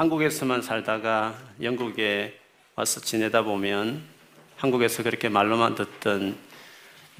한국에서만 0.00 0.62
살다가 0.62 1.38
영국에 1.60 2.40
와서 2.74 3.02
지내다 3.02 3.42
보면 3.42 4.02
한국에서 4.56 5.02
그렇게 5.02 5.28
말로만 5.28 5.74
듣던 5.74 6.38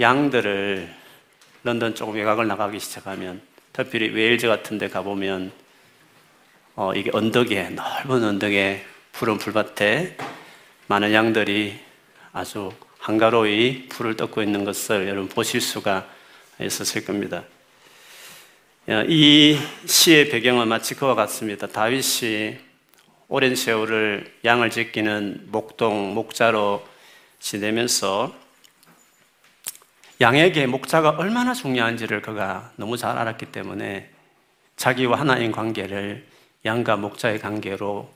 양들을 0.00 0.90
런던 1.62 1.94
조금 1.94 2.14
외곽을 2.14 2.46
나가기 2.46 2.80
시작하면 2.80 3.42
특별히 3.74 4.08
웨일즈 4.08 4.46
같은 4.46 4.78
데 4.78 4.88
가보면 4.88 5.52
어, 6.74 6.94
이게 6.94 7.10
언덕에 7.12 7.68
넓은 7.68 8.24
언덕에 8.24 8.86
푸른 9.12 9.36
풀밭에 9.36 10.16
많은 10.86 11.12
양들이 11.12 11.78
아주 12.32 12.72
한가로이 12.98 13.88
풀을 13.90 14.16
뜯고 14.16 14.42
있는 14.42 14.64
것을 14.64 15.06
여러분 15.06 15.28
보실 15.28 15.60
수가 15.60 16.08
있었을 16.58 17.04
겁니다. 17.04 17.44
이 19.06 19.58
시의 19.84 20.30
배경은 20.30 20.66
마치 20.66 20.94
그와 20.94 21.14
같습니다. 21.14 21.66
다윗이 21.66 22.69
오랜 23.32 23.54
세월을 23.54 24.38
양을 24.44 24.70
지키는 24.70 25.46
목동, 25.52 26.14
목자로 26.14 26.84
지내면서 27.38 28.34
양에게 30.20 30.66
목자가 30.66 31.10
얼마나 31.10 31.54
중요한지를 31.54 32.22
그가 32.22 32.72
너무 32.74 32.96
잘 32.96 33.16
알았기 33.16 33.46
때문에 33.46 34.10
자기와 34.74 35.20
하나님 35.20 35.52
관계를 35.52 36.26
양과 36.64 36.96
목자의 36.96 37.38
관계로 37.38 38.12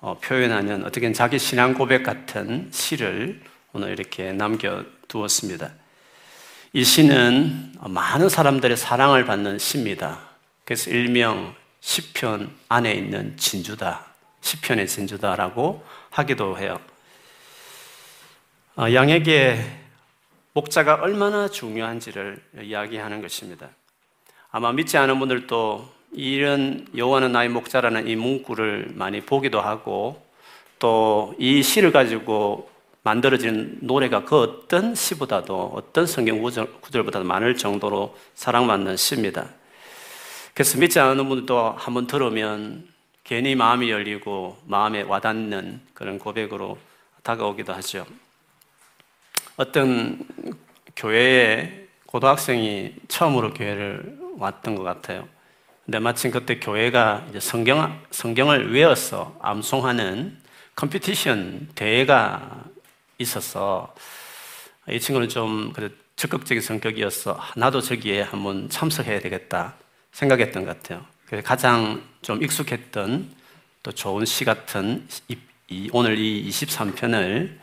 어, 0.00 0.18
표현하는 0.20 0.84
어떻게 0.84 1.10
자기 1.14 1.38
신앙 1.38 1.72
고백 1.72 2.02
같은 2.02 2.68
시를 2.70 3.40
오늘 3.72 3.92
이렇게 3.92 4.34
남겨두었습니다. 4.34 5.72
이 6.74 6.84
시는 6.84 7.72
많은 7.80 8.28
사람들의 8.28 8.76
사랑을 8.76 9.24
받는 9.24 9.58
시입니다. 9.58 10.20
그래서 10.66 10.90
일명 10.90 11.54
시편 11.80 12.54
안에 12.68 12.92
있는 12.92 13.34
진주다. 13.38 14.07
시편의 14.48 14.86
진주다라고 14.86 15.84
하기도 16.10 16.58
해요. 16.58 16.80
어, 18.76 18.92
양에게 18.92 19.58
목자가 20.54 20.94
얼마나 20.94 21.48
중요한지를 21.48 22.42
이야기하는 22.62 23.20
것입니다. 23.20 23.68
아마 24.50 24.72
믿지 24.72 24.96
않은 24.96 25.18
분들도 25.18 25.88
이런 26.12 26.86
여호와는 26.96 27.32
나의 27.32 27.50
목자라는 27.50 28.08
이 28.08 28.16
문구를 28.16 28.92
많이 28.94 29.20
보기도 29.20 29.60
하고 29.60 30.26
또 30.78 31.34
이 31.38 31.62
시를 31.62 31.92
가지고 31.92 32.70
만들어진 33.02 33.78
노래가 33.82 34.24
그 34.24 34.40
어떤 34.40 34.94
시보다도 34.94 35.72
어떤 35.74 36.06
성경 36.06 36.40
구절 36.40 37.04
보다도 37.04 37.24
많을 37.24 37.56
정도로 37.56 38.16
사랑받는 38.34 38.96
시입니다. 38.96 39.46
그래서 40.54 40.78
믿지 40.78 40.98
않는 40.98 41.28
분들도 41.28 41.74
한번 41.76 42.06
들으면 42.06 42.88
괜히 43.28 43.54
마음이 43.54 43.90
열리고 43.90 44.56
마음에 44.64 45.02
와닿는 45.02 45.82
그런 45.92 46.18
고백으로 46.18 46.78
다가오기도 47.22 47.74
하죠. 47.74 48.06
어떤 49.58 50.26
교회에 50.96 51.88
고등학생이 52.06 52.94
처음으로 53.06 53.52
교회를 53.52 54.18
왔던 54.38 54.76
것 54.76 54.82
같아요. 54.82 55.28
근데 55.84 55.98
마침 55.98 56.30
그때 56.30 56.58
교회가 56.58 57.26
이제 57.28 57.38
성경, 57.38 58.02
성경을 58.10 58.72
외워서 58.72 59.36
암송하는 59.42 60.38
컴피티션 60.74 61.68
대회가 61.74 62.64
있어서 63.18 63.94
이 64.88 64.98
친구는 64.98 65.28
좀 65.28 65.74
적극적인 66.16 66.62
성격이어서 66.62 67.38
나도 67.56 67.82
저기에 67.82 68.22
한번 68.22 68.70
참석해야 68.70 69.20
되겠다 69.20 69.74
생각했던 70.12 70.64
것 70.64 70.78
같아요. 70.78 71.17
가장 71.44 72.02
좀 72.22 72.42
익숙했던 72.42 73.30
또 73.82 73.92
좋은 73.92 74.24
시 74.24 74.44
같은 74.44 75.06
이, 75.68 75.90
오늘 75.92 76.18
이 76.18 76.48
23편을 76.48 77.58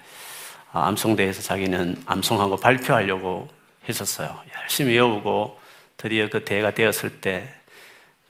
암송대에서 0.71 1.41
자기는 1.41 2.03
암송하고 2.05 2.57
발표하려고 2.57 3.49
했었어요. 3.89 4.39
열심히 4.61 4.93
외우고 4.93 5.59
드디어 5.97 6.29
그 6.29 6.43
대회가 6.43 6.71
되었을 6.71 7.21
때 7.21 7.51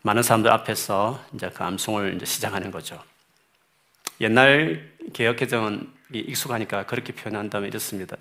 많은 0.04 0.24
사람들 0.24 0.52
앞에서 0.52 1.22
이제 1.34 1.50
그 1.50 1.64
암송을 1.64 2.16
이제 2.16 2.26
시작하는 2.26 2.72
거죠. 2.72 3.02
옛날 4.22 4.90
개혁개정은 5.14 5.92
익숙하니까 6.14 6.86
그렇게 6.86 7.12
표현한다면 7.12 7.68
이렇습니다. 7.68 8.16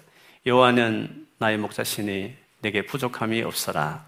여호와는 0.47 1.29
나의 1.39 1.59
목자시니 1.59 2.35
내게 2.63 2.83
부족함이 2.83 3.43
없어라. 3.43 4.05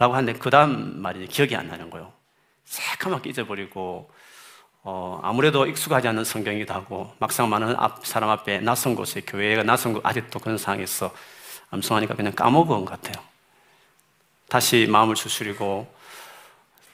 라고 0.00 0.14
하는데 0.14 0.38
그 0.38 0.48
다음 0.48 1.02
말이 1.02 1.26
기억이 1.26 1.54
안 1.54 1.68
나는 1.68 1.90
거예요. 1.90 2.10
새까맣게 2.64 3.28
잊어버리고 3.28 4.10
어, 4.82 5.20
아무래도 5.22 5.66
익숙하지 5.66 6.08
않은 6.08 6.24
성경이기도 6.24 6.72
하고 6.72 7.14
막상 7.18 7.50
많은 7.50 7.76
앞, 7.76 8.06
사람 8.06 8.30
앞에 8.30 8.60
낯선 8.60 8.94
곳에 8.94 9.20
교회가 9.20 9.62
낯선 9.62 9.92
곳 9.92 10.06
아직도 10.06 10.38
그런 10.38 10.56
상황에서 10.56 11.14
암송하니까 11.68 12.14
그냥 12.14 12.32
까먹은 12.32 12.86
것 12.86 13.02
같아요. 13.02 13.22
다시 14.48 14.86
마음을 14.88 15.14
추스리고 15.14 15.86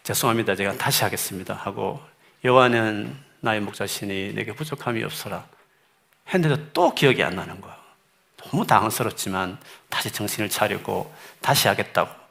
죄송합니다. 0.03 0.57
제가 0.57 0.77
다시 0.77 1.05
하겠습니다. 1.05 1.55
하고 1.55 2.03
여호와는 2.45 3.17
나의 3.39 3.61
목자시니 3.61 4.33
내게 4.35 4.53
부족함이 4.53 5.05
없어라. 5.05 5.47
했는데도 6.35 6.71
또 6.73 6.93
기억이 6.93 7.23
안 7.23 7.37
나는 7.37 7.61
거예요. 7.61 7.77
너무 8.39 8.67
당황스럽지만 8.67 9.59
다시 9.89 10.13
정신을 10.13 10.51
차리고 10.51 11.15
다시 11.41 11.69
하겠다고. 11.69 12.26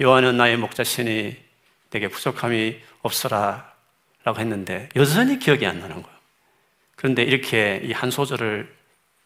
여호와는 0.00 0.36
나의 0.36 0.56
목자시니 0.56 1.36
내게 1.90 2.08
부족함이 2.08 2.80
없어라 3.02 3.72
라고 4.24 4.38
했는데 4.40 4.88
여전히 4.96 5.38
기억이 5.38 5.66
안 5.66 5.80
나는 5.80 6.02
거예요. 6.02 6.18
그런데 6.96 7.22
이렇게 7.22 7.80
이 7.84 7.92
한 7.92 8.10
소절을 8.10 8.76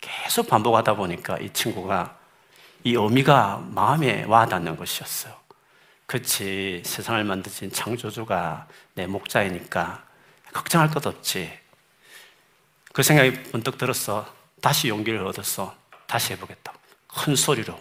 계속 0.01 0.49
반복하다 0.49 0.95
보니까 0.95 1.39
이 1.39 1.51
친구가 1.51 2.19
이 2.85 2.95
의미가 2.95 3.69
마음에 3.71 4.25
와 4.25 4.47
닿는 4.47 4.77
것이었어요. 4.77 5.35
그렇지 6.07 6.83
세상을 6.85 7.23
만드신 7.25 7.71
창조주가 7.73 8.67
내 8.95 9.07
목자이니까 9.07 10.05
걱정할 10.53 10.91
것 10.91 11.07
없지. 11.07 11.53
그 12.93 13.03
생각이 13.03 13.45
번뜩 13.45 13.79
들었어. 13.79 14.27
다시 14.61 14.89
용기를 14.89 15.25
얻었어. 15.27 15.75
다시 16.07 16.33
해보겠다. 16.35 16.73
큰 17.07 17.37
소리로 17.37 17.79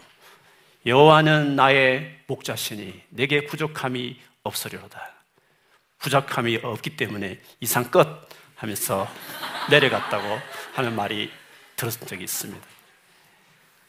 여호와는 0.86 1.56
나의 1.56 2.19
목자시니 2.25 3.03
내게 3.09 3.46
부족함이 3.46 4.19
없으리로다. 4.44 5.14
부족함이 6.00 6.58
없기 6.64 6.97
때문에 6.97 7.40
이상 7.59 7.92
끝 7.92 8.08
하면서 8.56 9.08
내려갔다고 9.70 10.40
하는 10.74 10.96
말이 10.96 11.31
들었던 11.75 12.08
적이 12.08 12.24
있습니다. 12.24 12.66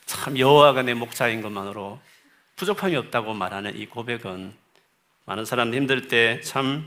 참 0.05 0.39
여호와가 0.39 0.83
내 0.83 0.93
목자인 0.93 1.41
것만으로 1.41 1.99
부족함이 2.57 2.95
없다고 2.97 3.33
말하는 3.33 3.75
이 3.77 3.87
고백은 3.87 4.55
많은 5.25 5.45
사람 5.47 5.73
힘들 5.73 6.09
때 6.09 6.43
참큰 6.43 6.85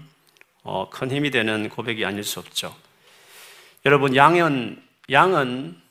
어, 0.64 0.88
힘이 1.10 1.32
되는 1.32 1.68
고백이 1.70 2.06
아닐 2.06 2.24
수 2.24 2.40
없죠. 2.40 2.76
여러분 3.86 4.16
양은 4.16 4.84
양은 5.10 5.82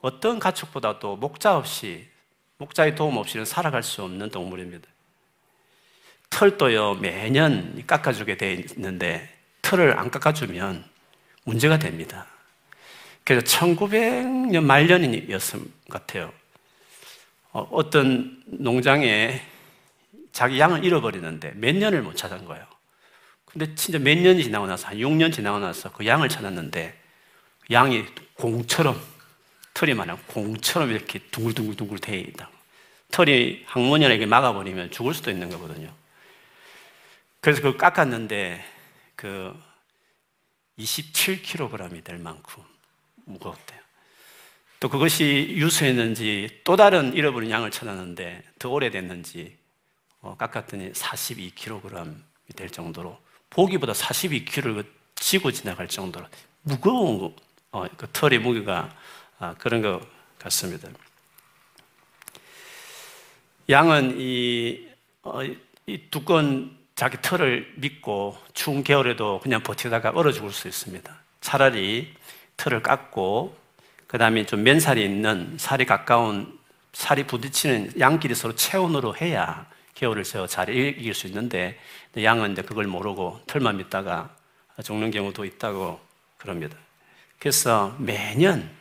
어떤 0.00 0.38
가축보다도 0.38 1.16
목자 1.16 1.56
없이 1.56 2.08
목자의 2.58 2.94
도움 2.94 3.16
없이는 3.16 3.44
살아갈 3.44 3.82
수 3.82 4.02
없는 4.02 4.30
동물입니다. 4.30 4.86
털도요, 6.30 6.96
매년 6.96 7.82
깎아주게 7.86 8.36
돼 8.36 8.52
있는데, 8.54 9.32
털을 9.62 9.98
안 9.98 10.10
깎아주면 10.10 10.84
문제가 11.44 11.78
됩니다. 11.78 12.26
그래서 13.24 13.44
1900년 13.46 14.64
말년이었을 14.64 15.60
것 15.60 15.88
같아요. 15.88 16.32
어, 17.52 17.90
떤 17.90 18.42
농장에 18.46 19.40
자기 20.32 20.60
양을 20.60 20.84
잃어버리는데 20.84 21.52
몇 21.56 21.74
년을 21.74 22.02
못 22.02 22.16
찾은 22.16 22.44
거예요. 22.44 22.64
근데 23.44 23.74
진짜 23.74 23.98
몇 23.98 24.16
년이 24.16 24.44
지나고 24.44 24.66
나서, 24.66 24.88
한 24.88 24.96
6년 24.96 25.32
지나고 25.32 25.58
나서 25.58 25.90
그 25.92 26.06
양을 26.06 26.28
찾았는데, 26.28 26.98
양이 27.70 28.04
공처럼, 28.34 29.00
털이 29.78 29.94
많아 29.94 30.16
공처럼 30.26 30.90
이렇게 30.90 31.20
둥글둥글둥글 31.30 32.00
돼 32.00 32.18
있다. 32.18 32.50
털이 33.12 33.62
항문이나 33.64 34.16
게 34.16 34.26
막아버리면 34.26 34.90
죽을 34.90 35.14
수도 35.14 35.30
있는 35.30 35.48
거거든요. 35.50 35.94
그래서 37.40 37.62
그걸 37.62 37.78
깎았는데 37.78 38.64
그 39.14 39.56
27kg이 40.80 42.02
될 42.02 42.18
만큼 42.18 42.64
무거웠대요. 43.26 43.78
또 44.80 44.88
그것이 44.88 45.46
유수했는지 45.50 46.62
또 46.64 46.74
다른 46.74 47.14
잃어버린 47.14 47.48
양을 47.48 47.70
찾았는데 47.70 48.42
더 48.58 48.70
오래됐는지 48.70 49.56
어, 50.22 50.36
깎았더니 50.36 50.90
42kg이 50.90 52.56
될 52.56 52.68
정도로 52.68 53.16
보기보다 53.48 53.92
42kg를 53.92 54.84
지고 55.14 55.52
지나갈 55.52 55.86
정도로 55.86 56.26
무거운 56.62 57.32
어, 57.70 57.86
그 57.96 58.08
털의 58.12 58.40
무게가 58.40 58.78
아, 58.78 59.17
그런 59.58 59.82
것 59.82 60.00
같습니다. 60.38 60.88
양은 63.70 64.16
이, 64.18 64.88
어, 65.22 65.40
이 65.86 66.00
두꺼운 66.10 66.76
자기 66.94 67.18
털을 67.20 67.74
믿고 67.76 68.36
추운 68.54 68.82
겨울에도 68.82 69.40
그냥 69.40 69.62
버티다가 69.62 70.10
얼어 70.10 70.32
죽을 70.32 70.50
수 70.50 70.66
있습니다. 70.66 71.14
차라리 71.40 72.14
털을 72.56 72.82
깎고 72.82 73.56
그 74.06 74.18
다음에 74.18 74.46
좀 74.46 74.62
맨살이 74.62 75.04
있는 75.04 75.56
살이 75.58 75.84
가까운 75.84 76.58
살이 76.92 77.24
부딪히는 77.24 78.00
양끼리 78.00 78.34
서로 78.34 78.54
체온으로 78.56 79.14
해야 79.16 79.66
겨울을 79.94 80.24
잘 80.24 80.70
이길 80.70 81.14
수 81.14 81.26
있는데 81.26 81.78
양은 82.16 82.52
이제 82.52 82.62
그걸 82.62 82.86
모르고 82.86 83.42
털만 83.46 83.76
믿다가 83.76 84.34
죽는 84.82 85.10
경우도 85.10 85.44
있다고 85.44 86.00
그럽니다. 86.38 86.76
그래서 87.38 87.94
매년 87.98 88.77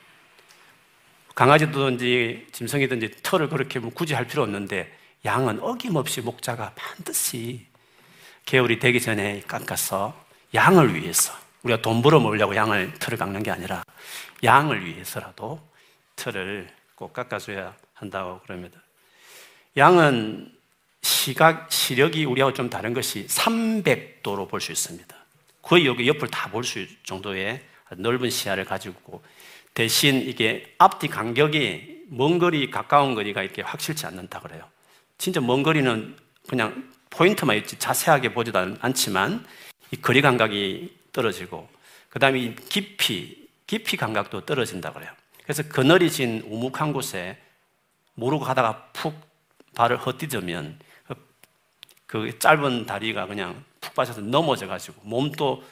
강아지든지 1.37 2.47
짐승이든지 2.51 3.17
털을 3.21 3.47
그렇게 3.49 3.77
뭐 3.77 3.91
굳이 3.91 4.15
할 4.15 4.25
필요 4.25 4.41
없는데 4.41 4.91
양은 5.23 5.59
어김없이 5.61 6.21
목자가 6.21 6.71
반드시 6.75 7.63
겨울이 8.45 8.79
되기 8.79 8.99
전에 8.99 9.41
깎아서 9.41 10.19
양을 10.55 10.95
위해서 10.95 11.33
우리가 11.61 11.83
돈 11.83 12.01
벌어 12.01 12.19
먹으려고 12.19 12.55
양을 12.55 12.95
털을 12.97 13.19
깎는 13.19 13.43
게 13.43 13.51
아니라 13.51 13.83
양을 14.43 14.83
위해서라도 14.83 15.61
털을 16.15 16.69
꼭 16.95 17.13
깎아줘야 17.13 17.75
한다고 17.93 18.39
그럽니다. 18.41 18.81
양은 19.77 20.51
시각, 21.03 21.71
시력이 21.71 22.25
우리하고 22.25 22.53
좀 22.55 22.67
다른 22.67 22.95
것이 22.95 23.27
300도로 23.27 24.49
볼 24.49 24.59
수 24.59 24.71
있습니다. 24.71 25.15
거의 25.61 25.85
여기 25.85 26.07
옆을 26.07 26.29
다 26.29 26.49
볼 26.49 26.63
수 26.63 26.83
정도의 27.03 27.63
넓은 27.95 28.31
시야를 28.31 28.65
가지고 28.65 29.21
대신 29.77 30.27
이게 30.27 30.73
앞뒤 30.79 31.07
간격이 31.07 32.05
먼 32.09 32.39
거리, 32.39 32.71
가까운 32.71 33.13
거리가 33.13 33.43
이렇게 33.43 33.61
확실치 33.61 34.07
않는다 34.07 34.39
그래요. 34.39 34.67
진짜 35.19 35.39
먼 35.39 35.61
거리는 35.61 36.17
그냥 36.49 36.91
포인트만 37.11 37.57
있지 37.57 37.77
자세하게 37.77 38.33
보지도 38.33 38.57
않지만 38.79 39.45
이 39.91 39.97
거리 39.97 40.23
감각이 40.23 40.97
떨어지고 41.13 41.69
그 42.09 42.17
다음에 42.17 42.55
깊이, 42.69 43.47
깊이 43.67 43.97
감각도 43.97 44.47
떨어진다 44.47 44.93
그래요. 44.93 45.11
그래서 45.43 45.61
그늘이진 45.61 46.45
우묵한 46.47 46.91
곳에 46.91 47.37
모르고 48.15 48.45
가다가 48.45 48.89
푹 48.93 49.13
발을 49.75 49.97
헛디디면 49.97 50.79
그, 51.07 51.15
그 52.07 52.39
짧은 52.39 52.87
다리가 52.87 53.27
그냥 53.27 53.63
푹 53.79 53.93
빠져서 53.93 54.21
넘어져 54.21 54.65
가지고 54.65 54.99
몸도 55.03 55.63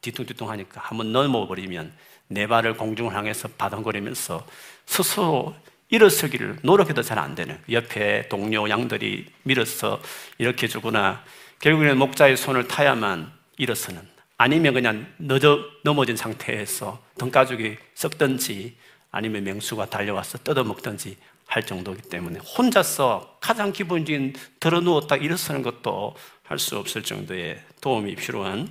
뒤뚱뒤뚱 0.00 0.48
하니까 0.48 0.80
한번 0.80 1.12
넘어버리면 1.12 1.92
내 2.32 2.46
발을 2.46 2.76
공중을 2.76 3.14
향해서 3.14 3.48
바덩거리면서 3.58 4.46
스스로 4.86 5.54
일어서기를 5.88 6.58
노력해도 6.62 7.02
잘 7.02 7.18
안 7.18 7.34
되는 7.34 7.58
옆에 7.70 8.28
동료 8.28 8.68
양들이 8.68 9.26
밀어서 9.42 10.00
이렇게 10.38 10.66
주거나 10.66 11.22
결국에는 11.60 11.98
목자의 11.98 12.36
손을 12.36 12.66
타야만 12.66 13.30
일어서는 13.58 14.00
아니면 14.38 14.74
그냥 14.74 15.06
늦어 15.18 15.60
넘어진 15.84 16.16
상태에서 16.16 17.00
등가죽이 17.18 17.76
썩든지 17.94 18.76
아니면 19.10 19.44
맹수가 19.44 19.90
달려와서 19.90 20.38
뜯어먹든지 20.38 21.16
할 21.46 21.64
정도이기 21.64 22.08
때문에 22.08 22.38
혼자서 22.40 23.36
가장 23.40 23.72
기본적인 23.72 24.32
들어 24.58 24.80
누웠다 24.80 25.16
일어서는 25.16 25.62
것도 25.62 26.16
할 26.44 26.58
수 26.58 26.76
없을 26.76 27.02
정도의 27.02 27.62
도움이 27.80 28.14
필요한 28.16 28.68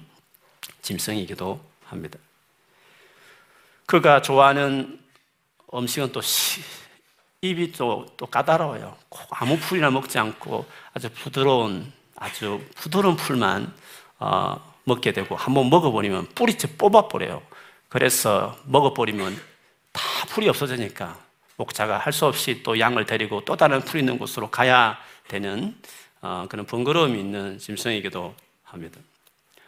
짐승이기도 0.84 1.60
합니다. 1.86 2.20
그가 3.86 4.22
좋아하는 4.22 5.00
음식은 5.74 6.12
또 6.12 6.22
시, 6.22 6.62
입이 7.42 7.72
또, 7.74 8.06
또 8.18 8.26
까다로워요. 8.26 8.96
아무 9.32 9.58
풀이나 9.58 9.90
먹지 9.90 10.20
않고 10.20 10.66
아주 10.94 11.10
부드러운, 11.10 11.92
아주 12.16 12.62
부드러운 12.76 13.16
풀만 13.16 13.74
어, 14.20 14.74
먹게 14.84 15.12
되고 15.12 15.36
한번 15.36 15.70
먹어버리면 15.70 16.30
뿌리째 16.36 16.78
뽑아버려요. 16.78 17.42
그래서 17.90 18.58
먹어버리면 18.66 19.36
다 19.92 20.02
풀이 20.28 20.48
없어지니까 20.48 21.18
목자가 21.58 21.98
할 21.98 22.14
수 22.14 22.26
없이 22.26 22.64
또 22.64 22.80
양을 22.80 23.06
데리고 23.06 23.44
또 23.46 23.56
다른 23.56 23.82
풀 23.82 24.00
있는 24.00 24.18
곳으로 24.18 24.50
가야 24.50 24.98
되는 25.28 25.76
어, 26.22 26.46
그런 26.50 26.66
번거로움이 26.66 27.20
있는 27.20 27.58
짐승이기도 27.58 28.36
합니다. 28.64 29.00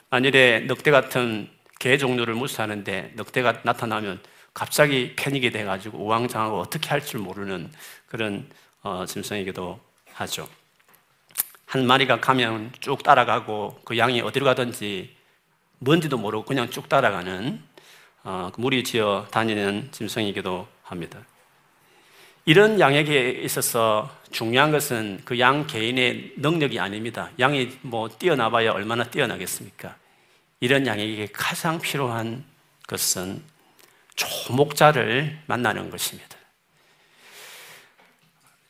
만일에 0.09 0.62
늑대 0.68 0.92
같은 0.92 1.50
개 1.83 1.97
종류를 1.97 2.33
무시하는데 2.33 3.12
늑대가 3.18 3.59
나타나면 3.63 4.21
갑자기 4.53 5.15
패닉이 5.18 5.51
돼가지고 5.51 5.97
우왕좌왕하고 5.97 6.57
어떻게 6.62 6.88
할 6.88 7.01
줄 7.01 7.19
모르는 7.19 7.69
그런 8.07 8.50
어, 8.83 9.06
짐승이기도 9.06 9.81
하죠. 10.13 10.47
한 11.65 11.85
마리가 11.85 12.21
가면 12.21 12.71
쭉 12.80 13.03
따라가고 13.03 13.81
그 13.83 13.97
양이 13.97 14.21
어디로 14.21 14.45
가든지 14.45 15.13
뭔지도 15.80 16.18
모르고 16.18 16.45
그냥 16.45 16.69
쭉 16.69 16.88
따라가는 16.88 17.62
어, 18.24 18.51
그 18.53 18.62
무리 18.62 18.85
지어 18.85 19.27
다니는 19.30 19.89
짐승이기도 19.91 20.65
합니다. 20.83 21.19
이런 22.45 22.80
양에게 22.80 23.41
있어서 23.44 24.09
중요한 24.31 24.71
것은 24.71 25.19
그 25.25 25.38
양 25.38 25.68
개인의 25.68 26.35
능력이 26.38 26.80
아닙니다. 26.80 27.30
양이 27.39 27.77
뭐 27.81 28.07
뛰어나봐야 28.07 28.71
얼마나 28.71 29.03
뛰어나겠습니까? 29.03 30.01
이런 30.63 30.88
양에게 30.88 31.27
가장 31.33 31.77
필요한 31.77 32.45
것은 32.88 33.44
조목자를 34.15 35.38
만나는 35.45 35.89
것입니다. 35.89 36.38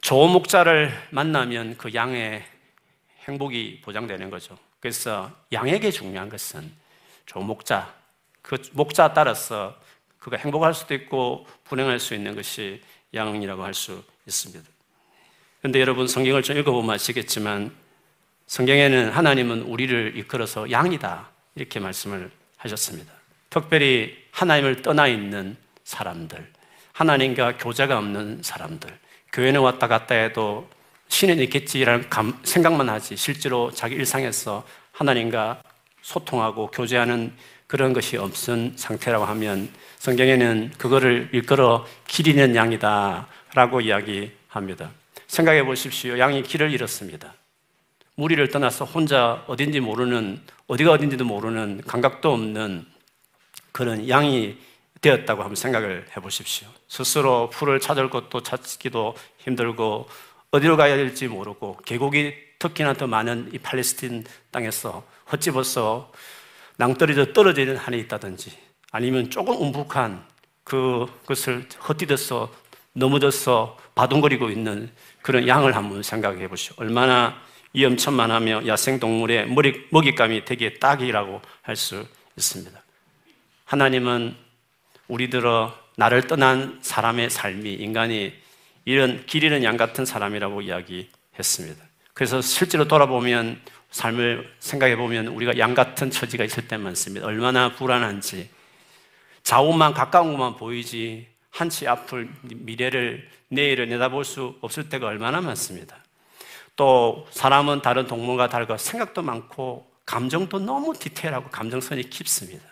조목자를 0.02 0.92
만나면 1.12 1.78
그 1.78 1.94
양의 1.94 2.44
행복이 3.28 3.82
보장되는 3.82 4.32
거죠. 4.32 4.58
그래서 4.80 5.32
양에게 5.52 5.92
중요한 5.92 6.30
것은 6.30 6.72
조목자, 7.28 7.94
그 8.42 8.58
목자 8.72 9.14
따라서 9.14 9.80
그가 10.18 10.38
행복할 10.38 10.74
수도 10.74 10.96
있고 10.96 11.46
불행할 11.64 12.00
수 12.00 12.16
있는 12.16 12.36
것이 12.36 12.82
양이라고 13.14 13.64
할 13.64 13.76
수 13.76 14.04
있습니다. 14.26 14.68
그런데 15.60 15.80
여러분 15.80 16.08
성경을 16.08 16.42
좀 16.42 16.58
읽어보면 16.58 16.96
아시겠지만 16.96 17.72
성경에는 18.48 19.12
하나님은 19.12 19.62
우리를 19.62 20.18
이끌어서 20.18 20.72
양이다 20.72 21.33
이렇게 21.56 21.80
말씀을 21.80 22.32
하셨습니다. 22.58 23.12
특별히 23.50 24.18
하나님을 24.32 24.82
떠나 24.82 25.08
있는 25.08 25.56
사람들, 25.84 26.52
하나님과 26.94 27.58
교제가 27.58 27.98
없는 27.98 28.42
사람들, 28.42 28.90
교회는 29.32 29.62
왔다 29.62 29.88
갔다 29.88 30.16
해도 30.16 30.70
신은 31.10 31.40
있겠지라는 31.40 32.10
감, 32.10 32.40
생각만 32.44 32.90
하지 32.90 33.16
실제로 33.16 33.72
자기 33.72 33.96
일상에서 33.96 34.66
하나님과 34.92 35.62
소통하고 36.02 36.68
교제하는 36.68 37.34
그런 37.68 37.94
것이 37.94 38.18
없은 38.18 38.74
상태라고 38.76 39.26
하면 39.26 39.70
성경에는 40.00 40.74
그거를 40.78 41.30
일컬어 41.32 41.86
길 42.08 42.28
잃는 42.28 42.56
양이다 42.56 43.28
라고 43.54 43.82
이야기합니다. 43.82 44.92
생각해 45.28 45.64
보십시오. 45.66 46.20
양이 46.20 46.44
길을 46.44 46.72
잃었습니다. 46.72 47.34
무리를 48.16 48.48
떠나서 48.50 48.86
혼자 48.86 49.44
어딘지 49.48 49.80
모르는, 49.80 50.42
어디가 50.68 50.92
어딘지도 50.92 51.26
모르는 51.26 51.82
감각도 51.88 52.32
없는 52.32 52.86
그런 53.72 54.08
양이 54.08 54.58
되었다고 55.02 55.42
한번 55.42 55.56
생각을 55.56 56.06
해 56.16 56.22
보십시오. 56.22 56.68
스스로 56.88 57.50
풀을 57.50 57.80
찾을 57.80 58.10
것도 58.10 58.42
찾기도 58.42 59.16
힘들고 59.40 60.08
어디로 60.52 60.78
가야 60.78 60.96
될지 60.96 61.28
모르고 61.28 61.78
계곡이 61.86 62.34
특히나 62.60 62.94
더 62.94 63.08
많은 63.08 63.50
이 63.54 63.58
팔레스틴 63.58 64.24
땅에서 64.52 65.04
헛집어서 65.32 66.12
낭떠러져 66.78 67.34
떨어지는 67.34 67.76
한이 67.76 68.00
있다든지 68.00 68.52
아니면 68.92 69.30
조금 69.30 69.60
움푹한 69.60 70.24
그것을 70.64 71.68
헛디뎌서 71.90 72.52
넘어져서 72.94 73.78
바둥거리고 73.96 74.50
있는 74.50 74.90
그런 75.22 75.48
양을 75.48 75.76
한번 75.76 76.04
생각해 76.04 76.48
보시오. 76.48 76.76
얼마나 76.78 77.42
위험천만하며 77.74 78.68
야생동물의 78.68 79.48
먹잇감이 79.90 80.46
되게 80.46 80.76
딱이라고 80.76 81.42
할 81.62 81.76
수 81.76 82.06
있습니다. 82.38 82.82
하나님은 83.66 84.36
우리들어 85.08 85.78
나를 85.96 86.28
떠난 86.28 86.80
사람의 86.82 87.30
삶이 87.30 87.74
인간이 87.74 88.34
이런 88.86 89.26
길 89.26 89.44
잃은 89.44 89.64
양 89.64 89.78
같은 89.78 90.06
사람이라고 90.06 90.62
이야기했습니다. 90.62 91.84
그래서 92.14 92.42
실제로 92.42 92.88
돌아보면 92.88 93.62
삶을 93.92 94.52
생각해 94.60 94.96
보면 94.96 95.28
우리가 95.28 95.58
양 95.60 95.76
같은 95.76 96.10
처지가 96.10 96.44
있을 96.44 96.68
때 96.68 96.78
많습니다. 96.78 97.28
얼마나 97.28 97.74
불안한지 97.76 98.50
좌우만 99.44 99.94
가까운 99.94 100.32
것만 100.32 100.58
보이지 100.58 101.28
한치 101.52 101.88
앞을 101.88 102.30
미래를 102.42 103.30
내일을 103.50 103.88
내다볼 103.90 104.26
수 104.26 104.58
없을 104.62 104.90
때가 104.90 105.08
얼마나 105.08 105.42
많습니다. 105.42 106.03
또 106.76 107.28
사람은 107.32 107.82
다른 107.82 108.08
동물과 108.08 108.50
다르고 108.50 108.78
생각도 108.78 109.22
많고 109.22 109.92
감정도 110.06 110.60
너무 110.60 110.94
디테일하고 110.94 111.50
감정선이 111.50 112.10
깊습니다. 112.10 112.64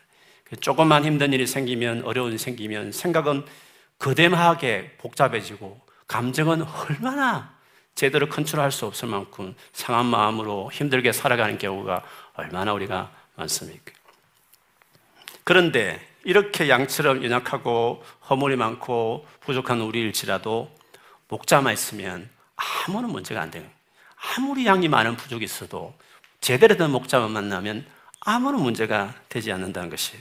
조금만 0.60 1.06
힘든 1.06 1.32
일이 1.32 1.48
생기면 1.48 2.04
어려운 2.04 2.30
일이 2.30 2.38
생기면 2.38 2.92
생각은 2.92 3.46
거대하게 4.00 4.98
복잡해지고 4.98 5.80
감정은 6.08 6.64
얼마나 6.64 7.56
제대로 7.96 8.28
컨트롤할 8.28 8.72
수 8.72 8.86
없을 8.86 9.08
만큼 9.08 9.56
상한 9.72 10.06
마음으로 10.08 10.72
힘들게 10.74 11.12
살아가는 11.12 11.58
경우가 11.58 12.04
얼마나 12.34 12.74
우리가 12.74 13.12
많습니까? 13.36 13.94
그런데 15.44 16.06
이렇게 16.24 16.70
양처럼 16.70 17.24
연약하고 17.24 18.04
허물이 18.30 18.56
많고 18.56 19.26
부족한 19.42 19.82
우리일지라도 19.82 20.70
목자만 21.28 21.74
있으면 21.74 22.30
아무런 22.88 23.12
문제가 23.12 23.42
안 23.42 23.52
되는 23.52 23.70
아무리 24.22 24.66
양이 24.66 24.88
많은 24.88 25.18
부족이 25.18 25.44
있어도 25.46 25.94
제대로 26.40 26.76
된 26.76 26.92
목자만 26.92 27.32
만나면 27.32 27.86
아무런 28.20 28.62
문제가 28.62 29.16
되지 29.30 29.52
않는다는 29.52 29.90
것이 29.90 30.14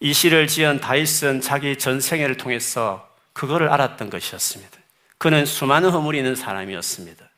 이 0.00 0.12
시를 0.12 0.46
지은 0.46 0.80
다윗은 0.80 1.40
자기 1.40 1.76
전생애를 1.76 2.36
통해서 2.36 3.08
그거를 3.32 3.68
알았던 3.68 4.10
것이었습니다. 4.10 4.78
그는 5.18 5.44
수많은 5.44 5.90
허물이 5.90 6.18
있는 6.18 6.36
사람이었습니다. 6.36 7.28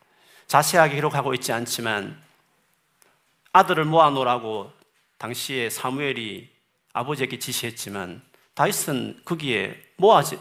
자세하게 0.47 0.97
기록하고 0.97 1.33
있지 1.35 1.53
않지만 1.53 2.21
아들을 3.53 3.85
모아놓으라고 3.85 4.73
당시에 5.19 5.71
사무엘이 5.71 6.51
아버지에게 6.93 7.39
지시했지만 7.39 8.21
다윗은 8.55 9.23
거기에 9.25 9.81
모아지 9.97 10.39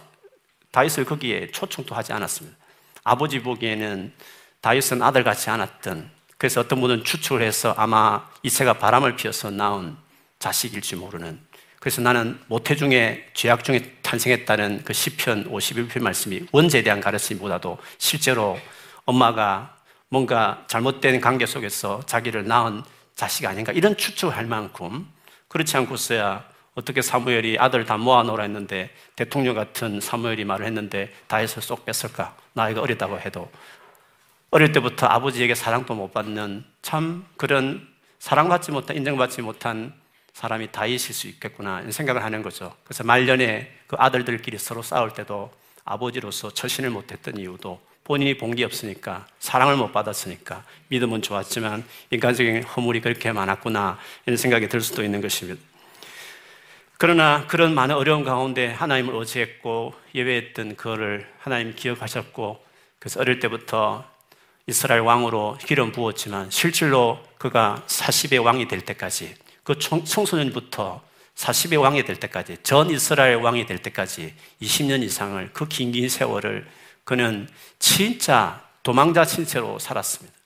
다윗을 0.71 1.05
거기에 1.05 1.51
초청도 1.51 1.95
하지 1.95 2.11
않았습니다. 2.11 2.57
아버지 3.03 3.41
보기에는 3.41 4.13
다윗은 4.61 5.01
아들 5.01 5.23
같지 5.23 5.49
않았던 5.49 6.09
그래서 6.37 6.61
어떤 6.61 6.79
분은 6.79 7.03
추측을 7.03 7.41
해서 7.41 7.73
아마 7.77 8.29
이세가 8.43 8.73
바람을 8.73 9.15
피워서 9.15 9.49
낳은 9.49 9.95
자식일지 10.39 10.95
모르는 10.95 11.39
그래서 11.79 12.01
나는 12.01 12.39
모태 12.47 12.75
중에 12.75 13.25
죄악 13.33 13.63
중에 13.63 13.95
탄생했다는 14.01 14.83
그 14.83 14.93
시편 14.93 15.49
51편 15.51 16.01
말씀이 16.01 16.45
원죄에 16.51 16.83
대한 16.83 16.99
가르침보다도 16.99 17.77
실제로 17.97 18.59
엄마가 19.05 19.75
뭔가 20.09 20.63
잘못된 20.67 21.21
관계 21.21 21.45
속에서 21.45 22.01
자기를 22.05 22.47
낳은 22.47 22.83
자식 23.15 23.45
아닌가 23.45 23.71
이런 23.71 23.95
추측을 23.95 24.35
할 24.35 24.45
만큼 24.45 25.07
그렇지 25.47 25.75
않고서야 25.77 26.43
어떻게 26.75 27.01
사무엘이 27.01 27.57
아들 27.59 27.85
다 27.85 27.97
모아놓으라 27.97 28.43
했는데 28.43 28.89
대통령 29.15 29.55
같은 29.55 29.99
사무엘이 29.99 30.45
말을 30.45 30.65
했는데 30.65 31.13
다해서 31.27 31.59
쏙 31.59 31.85
뺐을까? 31.85 32.35
나이가 32.53 32.81
어리다고 32.81 33.19
해도 33.19 33.49
어릴 34.51 34.71
때부터 34.71 35.05
아버지에게 35.05 35.53
사랑도 35.53 35.93
못 35.93 36.11
받는 36.11 36.63
참 36.81 37.25
그런 37.37 37.87
사랑받지 38.17 38.71
못한 38.71 38.97
인정받지 38.97 39.41
못한 39.41 39.93
사람이 40.33 40.71
다이실 40.71 41.13
수 41.13 41.27
있겠구나 41.27 41.79
이런 41.79 41.91
생각을 41.91 42.23
하는 42.23 42.41
거죠. 42.41 42.73
그래서 42.83 43.03
말년에 43.03 43.71
그 43.87 43.95
아들들끼리 43.99 44.57
서로 44.57 44.81
싸울 44.81 45.13
때도 45.13 45.51
아버지로서 45.85 46.51
처신을 46.53 46.89
못했던 46.89 47.37
이유도 47.37 47.79
본인이 48.03 48.37
본 48.37 48.55
게 48.55 48.63
없으니까 48.63 49.27
사랑을 49.37 49.75
못 49.75 49.91
받았으니까 49.91 50.63
믿음은 50.87 51.21
좋았지만 51.21 51.85
인간적인 52.09 52.63
허물이 52.63 53.01
그렇게 53.01 53.31
많았구나 53.31 53.99
이런 54.25 54.37
생각이 54.37 54.67
들 54.67 54.81
수도 54.81 55.03
있는 55.03 55.21
것입니다. 55.21 55.61
그러나 56.97 57.45
그런 57.47 57.75
많은 57.75 57.95
어려움 57.95 58.23
가운데 58.23 58.67
하나님을 58.67 59.13
의지했고 59.15 59.93
예배했던 60.15 60.75
그거를 60.75 61.31
하나님 61.37 61.75
기억하셨고 61.75 62.65
그래서 62.97 63.19
어릴 63.19 63.39
때부터 63.39 64.05
이스라엘 64.69 65.01
왕으로 65.01 65.57
기름 65.65 65.91
부었지만 65.91 66.49
실질로 66.51 67.19
그가 67.37 67.83
40의 67.87 68.43
왕이 68.43 68.67
될 68.67 68.81
때까지 68.81 69.35
그 69.63 69.77
청소년부터 69.79 71.01
40의 71.35 71.81
왕이 71.81 72.03
될 72.03 72.17
때까지 72.17 72.57
전 72.63 72.89
이스라엘 72.89 73.35
왕이 73.37 73.65
될 73.65 73.79
때까지 73.79 74.33
20년 74.61 75.03
이상을 75.03 75.51
그 75.53 75.67
긴 75.67 75.91
긴 75.91 76.09
세월을 76.09 76.67
그는 77.03 77.47
진짜 77.79 78.61
도망자 78.83 79.25
신세로 79.25 79.79
살았습니다. 79.79 80.37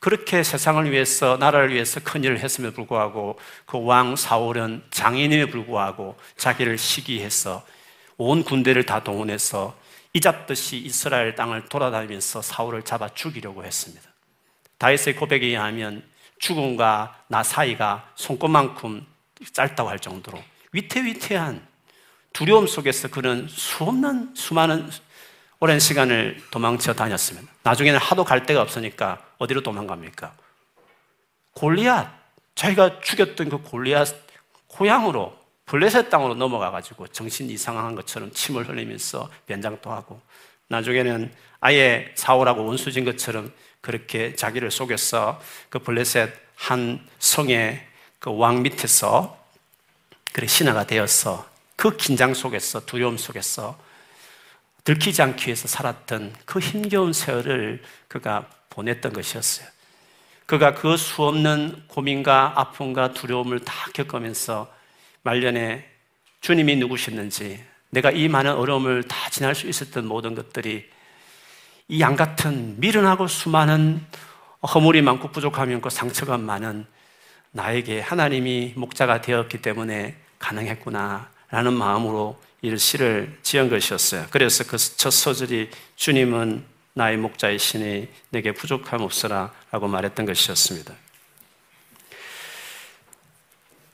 그렇게 0.00 0.42
세상을 0.42 0.90
위해서 0.90 1.36
나라를 1.38 1.72
위해서 1.72 2.00
큰 2.00 2.24
일을 2.24 2.40
했음에도 2.40 2.74
불구하고 2.74 3.38
그 3.66 3.78
왕 3.78 4.16
사울은 4.16 4.82
장인임에 4.90 5.46
불구하고 5.46 6.16
자기를 6.36 6.76
시기해서 6.78 7.64
온 8.16 8.42
군대를 8.42 8.84
다 8.84 9.04
동원해서 9.04 9.76
이잡듯이 10.14 10.78
이스라엘 10.78 11.34
땅을 11.34 11.68
돌아다니면서 11.68 12.42
사울을 12.42 12.82
잡아 12.82 13.08
죽이려고 13.08 13.64
했습니다. 13.64 14.02
다윗의 14.78 15.16
고백에 15.16 15.46
의하면 15.46 16.02
죽음과 16.38 17.24
나 17.28 17.42
사이가 17.42 18.12
손꼽만큼 18.16 19.06
짧다고 19.52 19.88
할 19.88 19.98
정도로 19.98 20.42
위태위태한 20.72 21.66
두려움 22.32 22.66
속에서 22.66 23.08
그는 23.08 23.46
수없는 23.48 24.34
수많은 24.34 24.90
오랜 25.60 25.78
시간을 25.78 26.42
도망쳐 26.50 26.94
다녔습니다. 26.94 27.52
나중에는 27.62 27.98
하도 28.00 28.24
갈 28.24 28.44
데가 28.44 28.62
없으니까 28.62 29.24
어디로 29.38 29.62
도망갑니까? 29.62 30.34
골리앗, 31.52 32.08
자기가 32.54 33.00
죽였던 33.00 33.48
그 33.48 33.58
골리앗 33.58 34.08
고향으로 34.66 35.38
블레셋 35.66 36.10
땅으로 36.10 36.34
넘어가 36.34 36.70
가지고 36.70 37.06
정신 37.08 37.48
이상한 37.50 37.94
것처럼 37.94 38.32
침을 38.32 38.68
흘리면서 38.68 39.30
변장도 39.46 39.90
하고 39.90 40.20
나중에는 40.68 41.32
아예 41.60 42.12
사울하고 42.16 42.64
원수진 42.64 43.04
것처럼 43.04 43.52
그렇게 43.80 44.34
자기를 44.34 44.70
속여서 44.70 45.40
그 45.68 45.78
블레셋 45.78 46.32
한 46.56 47.00
성의 47.18 47.86
그 48.18 48.30
왕 48.30 48.62
밑에서 48.62 49.36
그래 50.32 50.46
신하가 50.46 50.86
되어서 50.86 51.48
그 51.76 51.96
긴장 51.96 52.34
속에서 52.34 52.86
두려움 52.86 53.16
속에서 53.16 53.76
들키지 54.84 55.22
않기 55.22 55.46
위해서 55.46 55.68
살았던 55.68 56.34
그 56.44 56.60
힘겨운 56.60 57.12
세월을 57.12 57.82
그가 58.08 58.48
보냈던 58.70 59.12
것이었어요. 59.12 59.66
그가 60.46 60.74
그 60.74 60.96
수없는 60.96 61.84
고민과 61.88 62.54
아픔과 62.56 63.12
두려움을 63.12 63.60
다 63.60 63.74
겪으면서 63.92 64.72
말년에 65.22 65.88
주님이 66.40 66.76
누구셨는지 66.76 67.62
내가 67.90 68.10
이 68.10 68.28
많은 68.28 68.52
어려움을 68.52 69.04
다 69.04 69.30
지날 69.30 69.54
수 69.54 69.68
있었던 69.68 70.06
모든 70.06 70.34
것들이 70.34 70.88
이 71.88 72.00
양 72.00 72.16
같은 72.16 72.80
미련하고 72.80 73.26
수많은 73.26 74.04
허물이 74.62 75.02
많고 75.02 75.30
부족함이 75.30 75.72
많고 75.74 75.90
상처가 75.90 76.38
많은 76.38 76.86
나에게 77.50 78.00
하나님이 78.00 78.72
목자가 78.76 79.20
되었기 79.20 79.60
때문에 79.60 80.16
가능했구나 80.38 81.30
라는 81.50 81.74
마음으로 81.74 82.40
이 82.62 82.74
시를 82.78 83.38
지은 83.42 83.68
것이었어요. 83.68 84.26
그래서 84.30 84.64
그 84.64 84.76
첫 84.78 85.10
소절이 85.10 85.70
주님은 85.96 86.64
나의 86.94 87.16
목자이시니 87.18 88.08
내게 88.30 88.52
부족함 88.52 89.02
없으라 89.02 89.52
라고 89.70 89.88
말했던 89.88 90.24
것이었습니다. 90.24 90.94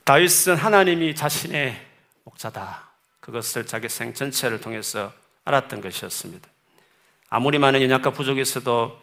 다윗은 0.09 0.57
하나님이 0.57 1.15
자신의 1.15 1.79
목자다. 2.25 2.89
그것을 3.21 3.67
자기 3.67 3.91
생 3.91 4.15
전체를 4.15 4.59
통해서 4.59 5.13
알았던 5.45 5.83
것이었습니다. 5.83 6.49
아무리 7.29 7.59
많은 7.59 7.83
연약과 7.83 8.13
부족이 8.13 8.41
있어도 8.41 8.99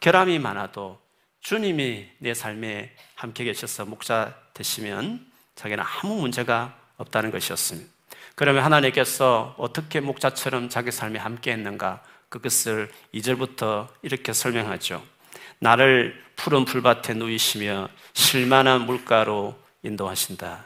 결함이 0.00 0.38
많아도 0.38 1.00
주님이 1.40 2.10
내 2.18 2.34
삶에 2.34 2.94
함께 3.14 3.44
계셔서 3.44 3.86
목자 3.86 4.34
되시면 4.52 5.26
자기는 5.54 5.82
아무 5.82 6.16
문제가 6.16 6.76
없다는 6.98 7.30
것이었습니다. 7.30 7.90
그러면 8.34 8.64
하나님께서 8.64 9.54
어떻게 9.56 10.00
목자처럼 10.00 10.68
자기 10.68 10.92
삶에 10.92 11.18
함께 11.18 11.52
했는가? 11.52 12.02
그것을 12.28 12.92
2절부터 13.14 13.88
이렇게 14.02 14.34
설명하죠. 14.34 15.02
나를 15.60 16.22
푸른 16.36 16.66
풀밭에 16.66 17.14
누이시며 17.14 17.88
실만한 18.12 18.82
물가로 18.82 19.63
인도하신다. 19.84 20.64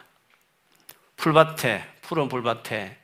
풀밭에, 1.17 1.85
푸른 2.03 2.29
풀밭에 2.29 2.97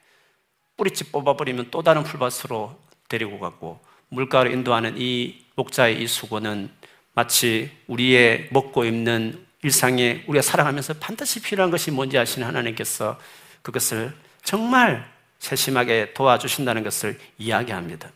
뿌리째 0.77 1.05
뽑아버리면 1.11 1.71
또 1.71 1.83
다른 1.83 2.03
풀밭으로 2.03 2.79
데리고 3.09 3.39
가고 3.39 3.81
물가로 4.09 4.51
인도하는 4.51 4.95
이 4.97 5.45
목자의 5.57 6.03
이 6.03 6.07
수고는 6.07 6.71
마치 7.13 7.71
우리의 7.87 8.49
먹고 8.51 8.85
입는 8.85 9.45
일상에 9.63 10.25
우리가 10.27 10.43
살아가면서 10.43 10.95
반드시 10.95 11.41
필요한 11.41 11.71
것이 11.71 11.91
뭔지 11.91 12.19
아시는 12.19 12.47
하나님께서 12.47 13.19
그것을 13.63 14.15
정말 14.43 15.11
세심하게 15.39 16.13
도와주신다는 16.15 16.83
것을 16.85 17.19
이야기합니다. 17.39 18.11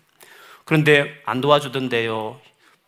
그런데 0.65 1.21
안 1.25 1.41
도와주던데요. 1.41 2.41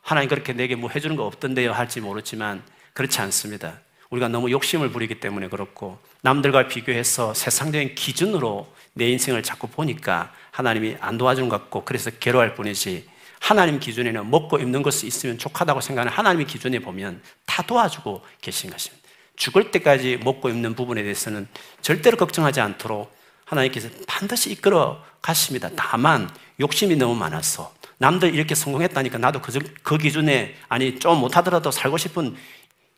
하나님 0.03 0.29
그렇게 0.29 0.53
내게 0.53 0.77
뭐 0.77 0.91
해주는 0.91 1.17
거 1.17 1.25
없던데요. 1.27 1.73
할지 1.73 2.01
모르지만 2.01 2.63
그렇지 2.93 3.21
않습니다. 3.21 3.81
우리가 4.11 4.29
너무 4.29 4.51
욕심을 4.51 4.91
부리기 4.91 5.21
때문에 5.21 5.49
그렇고 5.49 5.99
남들과 6.23 6.69
비교해서 6.69 7.33
세상적인 7.33 7.95
기준으로 7.95 8.67
내 8.93 9.09
인생을 9.09 9.43
자꾸 9.43 9.69
보니까 9.69 10.33
하나님이 10.51 10.97
안 11.01 11.17
도와주는 11.17 11.49
것 11.49 11.61
같고 11.63 11.85
그래서 11.85 12.11
괴로워할 12.11 12.55
뿐이지 12.55 13.09
하나님 13.39 13.79
기준에는 13.79 14.31
먹고 14.31 14.59
입는 14.59 14.83
것이 14.83 15.07
있으면 15.07 15.39
족하다고 15.39 15.81
생각하는 15.81 16.13
하나님의 16.13 16.47
기준에 16.47 16.81
보면 16.81 17.23
다 17.47 17.63
도와주고 17.63 18.23
계신 18.41 18.71
것입니다. 18.71 19.01
죽을 19.37 19.71
때까지 19.71 20.19
먹고 20.23 20.51
입는 20.51 20.75
부분에 20.75 21.03
대해서는 21.03 21.49
절대로 21.81 22.17
걱정하지 22.17 22.61
않도록 22.61 23.15
하나님께서 23.47 23.89
반드시 24.07 24.51
이끌어 24.53 25.03
가십니다. 25.23 25.71
다만 25.77 26.29
욕심이 26.61 26.97
너무 26.97 27.15
많아서 27.15 27.73
남들 28.01 28.35
이렇게 28.35 28.55
성공했다니까 28.55 29.19
나도 29.19 29.43
그, 29.43 29.59
그 29.83 29.99
기준에, 29.99 30.55
아니, 30.69 30.99
좀 30.99 31.19
못하더라도 31.19 31.71
살고 31.71 31.99
싶은 31.99 32.35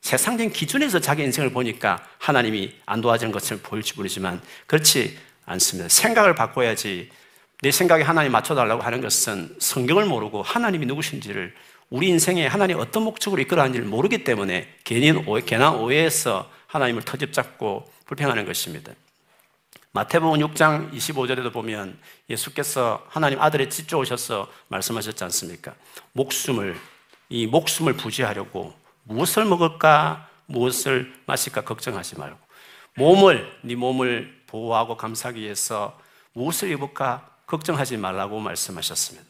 세상적인 0.03 0.53
기준에서 0.53 1.01
자기 1.01 1.23
인생을 1.23 1.51
보니까 1.51 2.05
하나님이 2.19 2.75
안 2.87 3.01
도와주는 3.01 3.33
것을 3.33 3.59
보일지 3.59 3.95
모르지만 3.97 4.43
그렇지 4.67 5.17
않습니다. 5.47 5.89
생각을 5.89 6.35
바꿔야지 6.35 7.09
내 7.63 7.71
생각에 7.71 8.03
하나님 8.03 8.33
맞춰달라고 8.33 8.83
하는 8.83 9.01
것은 9.01 9.57
성경을 9.61 10.07
모르고 10.07 10.43
하나님이 10.43 10.87
누구신지를 10.87 11.55
우리 11.89 12.09
인생에 12.09 12.47
하나님 12.47 12.81
어떤 12.81 13.05
목적으로 13.05 13.41
이끌어가는지를 13.43 13.87
모르기 13.87 14.25
때문에 14.25 14.69
괜히 14.83 15.13
오해, 15.13 15.43
괜한 15.43 15.77
오해에서 15.77 16.51
하나님을 16.67 17.03
터집잡고 17.03 17.89
불평하는 18.07 18.45
것입니다. 18.45 18.93
마태복음 19.93 20.41
6장 20.41 20.93
25절에도 20.93 21.53
보면 21.53 21.97
예수께서 22.29 23.07
하나님 23.09 23.41
아들의 23.41 23.71
찢어 23.71 23.99
오셔서 23.99 24.51
말씀하셨지 24.69 25.23
않습니까? 25.25 25.75
목숨을 26.13 26.77
이 27.29 27.47
목숨을 27.47 27.93
부지하려고 27.93 28.82
무엇을 29.05 29.45
먹을까 29.45 30.29
무엇을 30.47 31.13
마실까 31.27 31.63
걱정하지 31.63 32.19
말고 32.19 32.39
몸을 32.97 33.59
네 33.63 33.75
몸을 33.75 34.43
보호하고 34.47 34.97
감싸기 34.97 35.41
위해서 35.41 35.99
무엇을 36.35 36.71
입을까 36.71 37.29
걱정하지 37.47 37.97
말라고 37.97 38.39
말씀하셨습니다. 38.41 39.27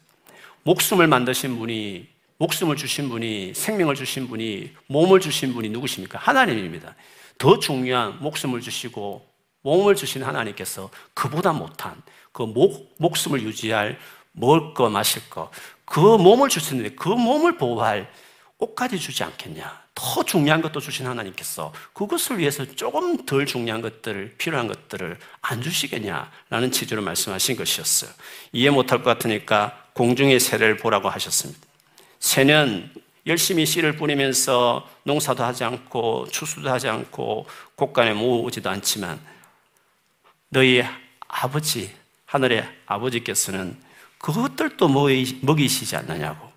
목숨을 0.65 1.07
만드신 1.07 1.59
분이 1.59 2.09
목숨을 2.39 2.77
주신 2.77 3.09
분이 3.09 3.55
생명을 3.55 3.95
주신 3.95 4.29
분이 4.29 4.73
몸을 4.89 5.21
주신 5.21 5.55
분이 5.55 5.69
누구십니까? 5.71 6.19
하나님입니다. 6.19 6.95
더 7.39 7.59
중요한 7.59 8.21
목숨을 8.21 8.61
주시고 8.61 9.27
몸을 9.63 9.95
주신 9.95 10.23
하나님께서 10.23 10.91
그보다 11.15 11.53
못한 11.53 12.01
그 12.33 12.43
목, 12.43 12.95
목숨을 12.99 13.43
유지할 13.43 13.99
먹을 14.33 14.75
거 14.75 14.89
마실 14.89 15.29
거 15.31 15.51
그 15.93 16.01
몸을 16.01 16.49
주시는데 16.49 16.95
그 16.95 17.11
몸을 17.11 17.59
보호할 17.59 18.11
옷까지 18.63 18.99
주지 18.99 19.25
않겠냐. 19.25 19.83
더 19.95 20.23
중요한 20.25 20.63
것도 20.63 20.81
주신 20.81 21.07
하나님께서 21.07 21.73
그것을 21.93 22.39
위해서 22.39 22.65
조금 22.65 23.27
덜 23.27 23.45
중요한 23.45 23.83
것들을 23.83 24.37
필요한 24.39 24.69
것들을 24.69 25.19
안 25.41 25.63
주시겠냐라는 25.63 26.71
취지로 26.71 27.03
말씀하신 27.03 27.57
것이었어요. 27.57 28.11
이해 28.53 28.71
못할 28.71 29.03
것 29.03 29.11
같으니까 29.11 29.87
공중의 29.95 30.41
새를 30.41 30.77
보라고 30.77 31.09
하셨습니다. 31.09 31.61
새는 32.21 32.91
열심히 33.27 33.67
씨를 33.67 33.97
뿌리면서 33.97 34.89
농사도 35.03 35.45
하지 35.45 35.65
않고 35.65 36.29
추수도 36.31 36.71
하지 36.71 36.89
않고 36.89 37.47
곳간에 37.75 38.15
모으지도 38.15 38.71
않지만 38.71 39.21
너희 40.49 40.83
아버지, 41.29 41.93
하늘의 42.27 42.69
아버지께서는 42.87 43.77
그것들도 44.19 44.89
먹이시지 45.43 45.97
않느냐고. 45.97 46.51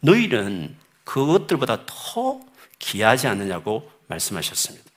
너희는 0.00 0.79
그것들보다 1.10 1.86
더 1.86 2.40
귀하지 2.78 3.26
않느냐고 3.26 3.90
말씀하셨습니다. 4.06 4.88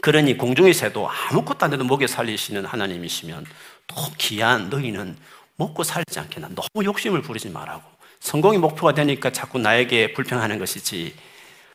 그러니 0.00 0.36
공중의 0.36 0.74
새도 0.74 1.08
아무것도 1.08 1.64
안 1.64 1.70
돼도 1.70 1.84
먹여 1.84 2.08
살리시는 2.08 2.64
하나님이시면 2.64 3.46
더 3.86 4.10
귀한 4.18 4.68
너희는 4.68 5.16
먹고 5.54 5.84
살지 5.84 6.18
않겠나. 6.18 6.48
너무 6.48 6.84
욕심을 6.84 7.22
부리지 7.22 7.50
말라고. 7.50 7.82
성공이 8.18 8.58
목표가 8.58 8.94
되니까 8.94 9.30
자꾸 9.30 9.58
나에게 9.60 10.12
불평하는 10.12 10.58
것이지 10.58 11.14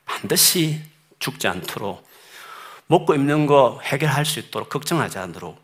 반드시 0.03 0.81
죽지 1.19 1.47
않도록 1.47 2.05
먹고 2.87 3.15
입는 3.15 3.45
거 3.45 3.79
해결할 3.83 4.25
수 4.25 4.39
있도록 4.39 4.67
걱정하지 4.67 5.19
않도록 5.19 5.57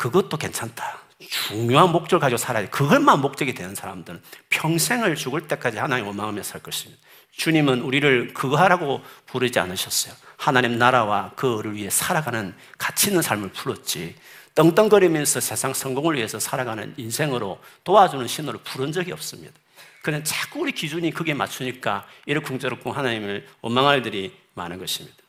그것도 0.00 0.38
괜찮다. 0.38 0.98
중요한 1.28 1.92
목적을 1.92 2.20
가지고 2.20 2.38
살아야 2.38 2.64
돼. 2.64 2.70
그것만 2.70 3.20
목적이 3.20 3.52
되는 3.52 3.74
사람들은 3.74 4.22
평생을 4.48 5.14
죽을 5.14 5.46
때까지 5.46 5.76
하나님 5.76 6.06
원망하며 6.06 6.42
살 6.42 6.62
것입니다. 6.62 6.98
주님은 7.32 7.82
우리를 7.82 8.32
그거 8.32 8.56
하라고 8.56 9.02
부르지 9.26 9.60
않으셨어요. 9.60 10.14
하나님 10.38 10.78
나라와 10.78 11.32
그를 11.36 11.74
위해 11.74 11.90
살아가는 11.90 12.54
가치 12.78 13.08
있는 13.08 13.20
삶을 13.20 13.50
풀었지. 13.50 14.16
떵떵거리면서 14.54 15.40
세상 15.40 15.74
성공을 15.74 16.16
위해서 16.16 16.40
살아가는 16.40 16.94
인생으로 16.96 17.60
도와주는 17.84 18.26
신호를 18.26 18.60
부른 18.64 18.92
적이 18.92 19.12
없습니다. 19.12 19.52
그냥 20.00 20.24
자꾸 20.24 20.60
우리 20.60 20.72
기준이 20.72 21.10
그게 21.10 21.34
맞추니까 21.34 22.06
이렇쿵저렇쿵 22.24 22.96
하나님을 22.96 23.46
원망할 23.60 23.98
일들이 23.98 24.34
많은 24.54 24.78
것입니다. 24.78 25.19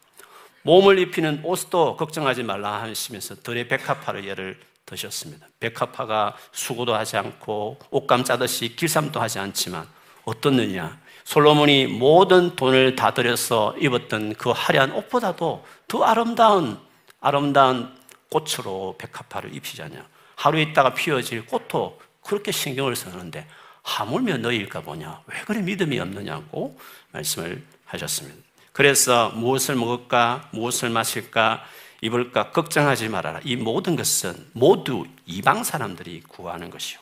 몸을 0.63 0.99
입히는 0.99 1.41
옷도 1.43 1.95
걱정하지 1.97 2.43
말라 2.43 2.81
하시면서 2.81 3.35
들의 3.35 3.67
백합화를 3.67 4.25
예를 4.25 4.59
드셨습니다. 4.85 5.47
백합화가 5.59 6.35
수고도 6.51 6.93
하지 6.93 7.17
않고 7.17 7.79
옷감 7.89 8.23
짜듯이 8.23 8.75
길쌈도 8.75 9.19
하지 9.19 9.39
않지만 9.39 9.87
어떻느냐? 10.25 10.99
솔로몬이 11.23 11.87
모든 11.87 12.55
돈을 12.55 12.95
다 12.95 13.13
들여서 13.13 13.75
입었던 13.79 14.33
그 14.35 14.51
화려한 14.51 14.91
옷보다도 14.91 15.65
더 15.87 16.03
아름다운 16.03 16.77
아름다운 17.19 17.95
꽃으로 18.29 18.95
백합화를 18.97 19.55
입히자냐? 19.55 20.05
하루 20.35 20.59
있다가 20.59 20.93
피어질 20.93 21.45
꽃도 21.45 21.99
그렇게 22.23 22.51
신경을 22.51 22.95
쓰는데 22.95 23.47
하물며 23.83 24.37
너희일까 24.37 24.81
보냐? 24.81 25.21
왜 25.25 25.41
그래 25.45 25.61
믿음이 25.61 25.99
없느냐고 25.99 26.77
말씀을 27.11 27.63
하셨습니다. 27.85 28.40
그래서 28.71 29.29
무엇을 29.29 29.75
먹을까, 29.75 30.49
무엇을 30.51 30.89
마실까, 30.89 31.65
입을까 32.01 32.51
걱정하지 32.51 33.09
말아라. 33.09 33.41
이 33.43 33.55
모든 33.55 33.95
것은 33.95 34.49
모두 34.53 35.05
이방 35.25 35.63
사람들이 35.63 36.21
구하는 36.27 36.69
것이요. 36.69 36.99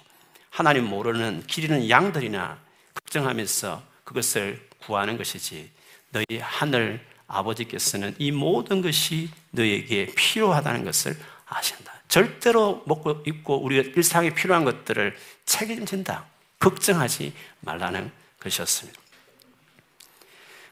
하나님 0.49 0.85
모르는 0.85 1.43
기르는 1.47 1.89
양들이나 1.89 2.57
걱정하면서 2.95 3.81
그것을 4.03 4.67
구하는 4.79 5.17
것이지 5.17 5.71
너희 6.11 6.39
하늘 6.41 7.05
아버지께서는 7.27 8.15
이 8.17 8.31
모든 8.31 8.81
것이 8.81 9.29
너에게 9.51 10.07
필요하다는 10.15 10.83
것을 10.83 11.15
아신다. 11.45 11.93
절대로 12.07 12.83
먹고 12.87 13.23
입고 13.25 13.63
우리가 13.63 13.91
일상에 13.95 14.33
필요한 14.33 14.65
것들을 14.65 15.15
책임진다. 15.45 16.25
걱정하지 16.57 17.33
말라는 17.61 18.11
것이었습니다. 18.39 18.99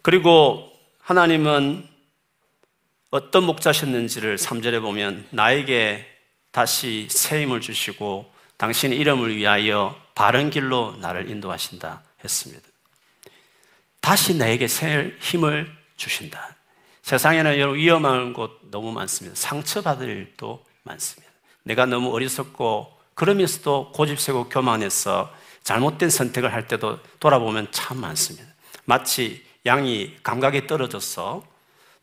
그리고 0.01 0.76
하나님은 1.07 1.87
어떤 3.11 3.45
목자셨는지를 3.45 4.35
3절에 4.35 4.81
보면 4.81 5.25
나에게 5.29 6.05
다시 6.51 7.07
새 7.09 7.43
힘을 7.43 7.61
주시고 7.61 8.29
당신의 8.57 8.99
이름을 8.99 9.33
위하여 9.37 9.95
바른 10.15 10.49
길로 10.49 10.97
나를 10.99 11.29
인도하신다 11.29 12.03
했습니다. 12.21 12.67
다시 14.01 14.35
나에게 14.35 14.67
새 14.67 15.13
힘을 15.21 15.73
주신다. 15.95 16.57
세상에는 17.03 17.57
여러 17.57 17.71
위험한 17.71 18.33
곳 18.33 18.59
너무 18.69 18.91
많습니다. 18.91 19.33
상처받을 19.39 20.09
일도 20.09 20.65
많습니다. 20.83 21.31
내가 21.63 21.85
너무 21.85 22.13
어리석고 22.13 22.99
그러면서도 23.13 23.93
고집세고 23.93 24.49
교만해서 24.49 25.33
잘못된 25.63 26.09
선택을 26.09 26.51
할 26.51 26.67
때도 26.67 26.99
돌아보면 27.21 27.69
참 27.71 28.01
많습니다. 28.01 28.45
마치 28.83 29.46
양이 29.67 30.15
감각이 30.23 30.65
떨어져서 30.65 31.43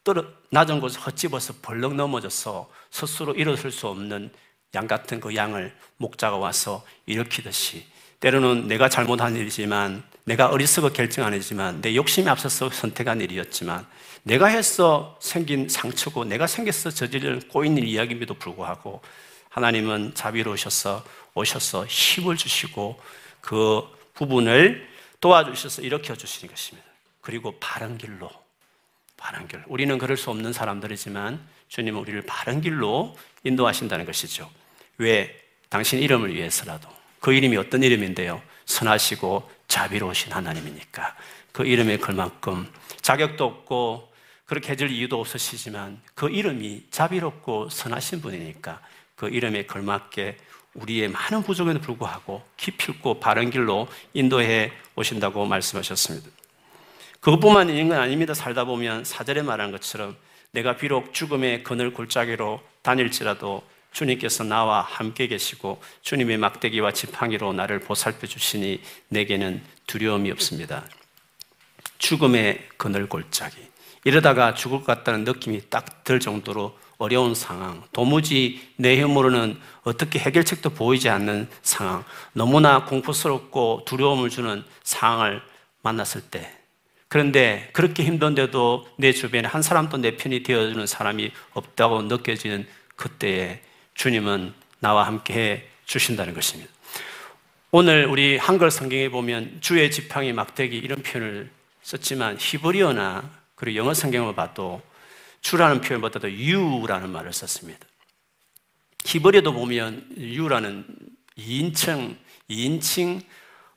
떨어, 0.04 0.24
낮은 0.50 0.80
곳에 0.80 1.00
헛집어서 1.00 1.54
벌렁 1.62 1.96
넘어져서 1.96 2.70
스스로 2.90 3.32
일어설 3.34 3.72
수 3.72 3.88
없는 3.88 4.30
양 4.74 4.86
같은 4.86 5.18
그 5.18 5.34
양을 5.34 5.74
목자가 5.96 6.36
와서 6.36 6.84
일으키듯이 7.06 7.86
때로는 8.20 8.68
내가 8.68 8.88
잘못한 8.88 9.34
일이지만 9.36 10.02
내가 10.24 10.48
어리석어 10.48 10.90
결정한 10.90 11.32
일이지만 11.34 11.80
내 11.80 11.94
욕심이 11.94 12.28
앞서서 12.28 12.70
선택한 12.70 13.20
일이었지만 13.20 13.86
내가 14.22 14.46
해서 14.46 15.18
생긴 15.20 15.68
상처고 15.68 16.24
내가 16.24 16.46
생겨서 16.46 16.90
저지른 16.90 17.40
꼬인 17.48 17.76
일 17.76 17.84
이야기임에도 17.84 18.34
불구하고 18.34 19.02
하나님은 19.50 20.14
자비로우셔서 20.14 21.04
오셔서 21.34 21.86
힘을 21.86 22.36
주시고 22.36 22.98
그 23.40 23.82
부분을 24.14 24.88
도와주셔서 25.20 25.82
일으켜 25.82 26.14
주시는 26.14 26.52
것입니다. 26.52 26.83
그리고 27.24 27.58
바른 27.58 27.96
길로, 27.96 28.30
바른 29.16 29.48
길. 29.48 29.64
우리는 29.66 29.96
그럴 29.96 30.18
수 30.18 30.28
없는 30.28 30.52
사람들이지만 30.52 31.40
주님은 31.68 31.98
우리를 31.98 32.20
바른 32.26 32.60
길로 32.60 33.16
인도하신다는 33.44 34.04
것이죠. 34.04 34.50
왜? 34.98 35.34
당신 35.70 36.00
이름을 36.00 36.34
위해서라도. 36.34 36.86
그 37.20 37.32
이름이 37.32 37.56
어떤 37.56 37.82
이름인데요? 37.82 38.42
선하시고 38.66 39.50
자비로우신 39.68 40.32
하나님이니까. 40.32 41.16
그 41.52 41.64
이름에 41.64 41.96
걸만큼 41.96 42.70
자격도 43.00 43.42
없고 43.42 44.12
그렇게 44.44 44.72
해줄 44.72 44.90
이유도 44.90 45.18
없으시지만 45.18 46.02
그 46.14 46.28
이름이 46.28 46.88
자비롭고 46.90 47.70
선하신 47.70 48.20
분이니까 48.20 48.82
그 49.16 49.28
이름에 49.30 49.64
걸맞게 49.64 50.36
우리의 50.74 51.08
많은 51.08 51.42
부족에도 51.42 51.80
불구하고 51.80 52.42
깊이 52.58 52.92
있고 52.92 53.18
바른 53.18 53.48
길로 53.48 53.88
인도해 54.12 54.72
오신다고 54.94 55.46
말씀하셨습니다. 55.46 56.43
그것뿐만 57.24 57.70
있는 57.70 57.88
건 57.88 57.98
아닙니다. 57.98 58.34
살다 58.34 58.64
보면 58.64 59.04
사절에 59.04 59.40
말한 59.40 59.72
것처럼 59.72 60.14
내가 60.50 60.76
비록 60.76 61.14
죽음의 61.14 61.62
그늘 61.62 61.94
골짜기로 61.94 62.60
다닐지라도 62.82 63.62
주님께서 63.92 64.44
나와 64.44 64.82
함께 64.82 65.26
계시고 65.26 65.80
주님의 66.02 66.36
막대기와 66.36 66.92
지팡이로 66.92 67.54
나를 67.54 67.80
보살펴 67.80 68.26
주시니 68.26 68.82
내게는 69.08 69.62
두려움이 69.86 70.30
없습니다. 70.32 70.84
죽음의 71.96 72.68
그늘 72.76 73.08
골짜기. 73.08 73.56
이러다가 74.04 74.52
죽을 74.52 74.80
것 74.80 74.86
같다는 74.86 75.24
느낌이 75.24 75.70
딱 75.70 76.04
들 76.04 76.20
정도로 76.20 76.78
어려운 76.98 77.34
상황, 77.34 77.82
도무지 77.92 78.74
내 78.76 79.00
힘으로는 79.00 79.58
어떻게 79.84 80.18
해결책도 80.18 80.70
보이지 80.70 81.08
않는 81.08 81.48
상황, 81.62 82.04
너무나 82.34 82.84
공포스럽고 82.84 83.84
두려움을 83.86 84.28
주는 84.28 84.62
상황을 84.82 85.40
만났을 85.82 86.20
때, 86.20 86.63
그런데 87.14 87.68
그렇게 87.72 88.02
힘든데도 88.02 88.88
내 88.96 89.12
주변에 89.12 89.46
한 89.46 89.62
사람도 89.62 89.98
내 89.98 90.16
편이 90.16 90.42
되어주는 90.42 90.84
사람이 90.84 91.30
없다고 91.52 92.02
느껴지는 92.02 92.66
그때에 92.96 93.62
주님은 93.94 94.52
나와 94.80 95.06
함께 95.06 95.34
해 95.34 95.64
주신다는 95.84 96.34
것입니다. 96.34 96.72
오늘 97.70 98.06
우리 98.06 98.36
한글 98.36 98.72
성경에 98.72 99.10
보면 99.10 99.58
주의 99.60 99.88
지팡이 99.92 100.32
막대기 100.32 100.76
이런 100.76 101.04
표현을 101.04 101.52
썼지만 101.82 102.36
히브리어나 102.40 103.30
그리고 103.54 103.76
영어 103.76 103.94
성경을 103.94 104.34
봐도 104.34 104.82
주라는 105.40 105.82
표현보다도 105.82 106.32
유라는 106.32 107.10
말을 107.10 107.32
썼습니다. 107.32 107.86
히브리어도 109.04 109.52
보면 109.52 110.08
유라는 110.16 110.84
2인칭, 111.38 112.16
2인칭 112.50 113.22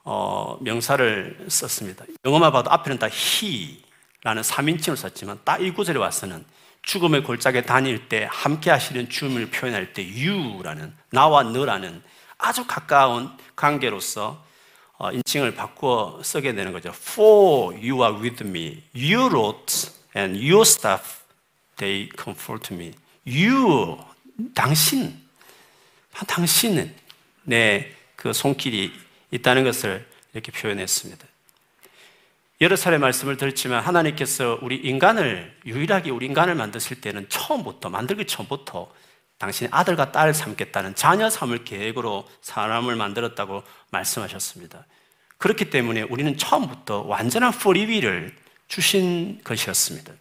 어, 0.09 0.57
명사를 0.61 1.47
썼습니다. 1.49 2.05
영어만 2.23 2.53
봐도 2.53 2.71
앞에는 2.71 2.97
다 2.97 3.07
he라는 3.09 4.41
3인칭을 4.41 4.95
썼지만 4.95 5.41
딱 5.43 5.59
이 5.59 5.71
구절에 5.71 5.99
와서는 5.99 6.45
죽음의 6.83 7.23
골짜기에 7.23 7.63
다닐 7.63 8.07
때 8.07 8.25
함께 8.31 8.71
하시는 8.71 9.09
주님을 9.09 9.49
표현할 9.51 9.93
때 9.93 10.03
you라는 10.03 10.95
나와 11.09 11.43
너라는 11.43 12.01
아주 12.37 12.65
가까운 12.65 13.35
관계로서 13.57 14.41
어, 14.97 15.11
인칭을 15.11 15.55
바꾸어 15.55 16.21
쓰게 16.23 16.55
되는 16.55 16.71
거죠. 16.71 16.89
For 16.95 17.75
you 17.75 18.01
are 18.01 18.15
with 18.17 18.41
me. 18.47 18.83
You 18.95 19.27
wrote 19.27 19.91
and 20.15 20.39
your 20.39 20.61
staff 20.61 21.19
they 21.75 22.07
comfort 22.17 22.73
me. 22.73 22.93
You 23.27 23.97
당신 24.55 25.21
당신은 26.25 26.95
내 27.43 27.97
그 28.15 28.33
손길이 28.33 28.91
있다는 29.31 29.63
것을 29.63 30.05
이렇게 30.33 30.51
표현했습니다. 30.51 31.25
여러 32.59 32.75
차례 32.75 32.97
말씀을 32.97 33.37
들었지만 33.37 33.83
하나님께서 33.83 34.57
우리 34.61 34.77
인간을 34.77 35.55
유일하게 35.65 36.09
우리 36.09 36.25
인간을 36.25 36.55
만드실 36.55 37.01
때는 37.01 37.29
처음부터 37.29 37.89
만들기 37.89 38.25
처음부터 38.25 38.91
당신의 39.37 39.69
아들과 39.71 40.11
딸을 40.11 40.33
삼겠다는 40.33 40.95
자녀 40.95 41.29
삼을 41.29 41.63
계획으로 41.63 42.27
사람을 42.41 42.95
만들었다고 42.95 43.61
말씀하셨습니다. 43.91 44.85
그렇기 45.37 45.69
때문에 45.69 46.01
우리는 46.03 46.35
처음부터 46.35 47.01
완전한 47.03 47.51
프리위를 47.51 48.35
주신 48.67 49.39
것이었습니다. 49.43 50.13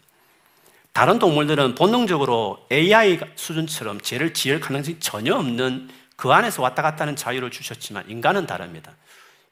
다른 0.92 1.18
동물들은 1.18 1.74
본능적으로 1.74 2.66
AI 2.70 3.20
수준처럼 3.34 4.00
죄를 4.00 4.34
지을 4.34 4.60
가능성이 4.60 4.98
전혀 5.00 5.34
없는 5.34 5.88
그 6.16 6.32
안에서 6.32 6.62
왔다 6.62 6.82
갔다 6.82 7.02
하는 7.02 7.14
자유를 7.14 7.50
주셨지만 7.50 8.08
인간은 8.08 8.46
다릅니다. 8.46 8.92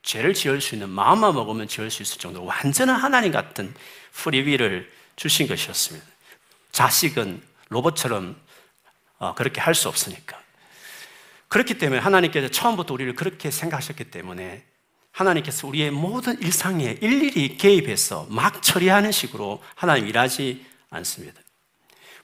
죄를 0.01 0.33
지을 0.33 0.61
수 0.61 0.75
있는 0.75 0.89
마음만 0.89 1.33
먹으면 1.33 1.67
지을 1.67 1.89
수 1.89 2.01
있을 2.03 2.19
정도로 2.19 2.45
완전한 2.45 2.95
하나님 2.97 3.31
같은 3.31 3.73
프리위를 4.13 4.91
주신 5.15 5.47
것이었습니다. 5.47 6.05
자식은 6.71 7.41
로봇처럼 7.69 8.35
어, 9.17 9.33
그렇게 9.33 9.61
할 9.61 9.73
수 9.73 9.87
없으니까. 9.87 10.39
그렇기 11.47 11.77
때문에 11.77 12.01
하나님께서 12.01 12.49
처음부터 12.49 12.93
우리를 12.93 13.15
그렇게 13.15 13.49
생각하셨기 13.49 14.05
때문에 14.05 14.65
하나님께서 15.11 15.67
우리의 15.67 15.91
모든 15.91 16.41
일상에 16.41 16.97
일일이 17.01 17.55
개입해서 17.57 18.27
막 18.29 18.61
처리하는 18.61 19.11
식으로 19.11 19.63
하나님 19.75 20.07
일하지 20.07 20.65
않습니다. 20.89 21.39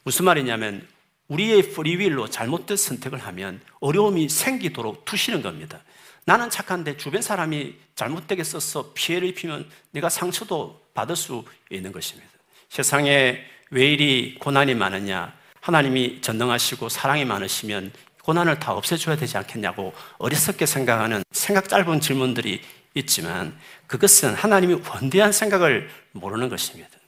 무슨 0.03 0.25
말이냐면 0.25 0.85
우리의 1.31 1.71
프리윌로 1.71 2.29
잘못된 2.29 2.75
선택을 2.75 3.19
하면 3.19 3.61
어려움이 3.79 4.27
생기도록 4.27 5.05
두시는 5.05 5.41
겁니다. 5.41 5.79
나는 6.25 6.49
착한데 6.49 6.97
주변 6.97 7.21
사람이 7.21 7.75
잘못되게 7.95 8.43
써서 8.43 8.91
피해를 8.93 9.29
입히면 9.29 9.69
내가 9.91 10.09
상처도 10.09 10.81
받을 10.93 11.15
수 11.15 11.45
있는 11.69 11.93
것입니다. 11.93 12.29
세상에 12.67 13.43
왜 13.69 13.85
이리 13.85 14.35
고난이 14.39 14.75
많으냐? 14.75 15.33
하나님이 15.61 16.21
전능하시고 16.21 16.89
사랑이 16.89 17.23
많으시면 17.23 17.93
고난을 18.23 18.59
다 18.59 18.73
없애줘야 18.73 19.15
되지 19.15 19.37
않겠냐고 19.37 19.93
어리석게 20.17 20.65
생각하는 20.65 21.23
생각 21.31 21.69
짧은 21.69 22.01
질문들이 22.01 22.61
있지만 22.93 23.57
그것은 23.87 24.33
하나님이 24.33 24.81
원대한 24.89 25.31
생각을 25.31 25.89
모르는 26.11 26.49
것입니다. 26.49 27.00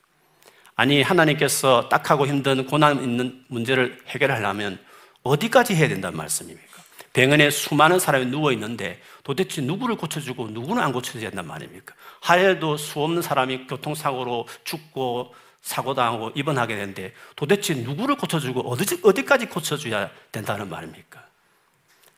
아니, 0.75 1.01
하나님께서 1.01 1.87
딱하고 1.89 2.25
힘든 2.27 2.65
고난 2.65 3.01
있는 3.03 3.43
문제를 3.47 3.99
해결하려면 4.07 4.79
어디까지 5.23 5.75
해야 5.75 5.87
된다는 5.87 6.17
말씀입니까? 6.17 6.73
병원에 7.13 7.51
수많은 7.51 7.99
사람이 7.99 8.25
누워 8.25 8.51
있는데 8.53 8.99
도대체 9.23 9.61
누구를 9.61 9.95
고쳐주고 9.95 10.47
누구는 10.47 10.81
안 10.81 10.91
고쳐줘야 10.91 11.29
된단 11.29 11.45
말입니까? 11.45 11.93
하에도 12.21 12.75
수 12.75 12.99
없는 13.01 13.21
사람이 13.21 13.67
교통사고로 13.67 14.47
죽고 14.63 15.35
사고당하고 15.61 16.31
입원하게 16.35 16.75
되는데 16.75 17.13
도대체 17.35 17.75
누구를 17.75 18.15
고쳐주고 18.15 18.61
어디, 18.61 18.99
어디까지 19.03 19.45
고쳐줘야 19.45 20.09
된다는 20.31 20.69
말입니까? 20.69 21.23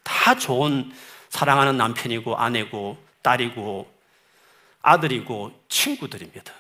다 0.02 0.36
좋은 0.36 0.92
사랑하는 1.30 1.76
남편이고 1.78 2.38
아내고 2.38 2.98
딸이고 3.22 3.94
아들이고 4.82 5.52
친구들입니다. 5.68 6.54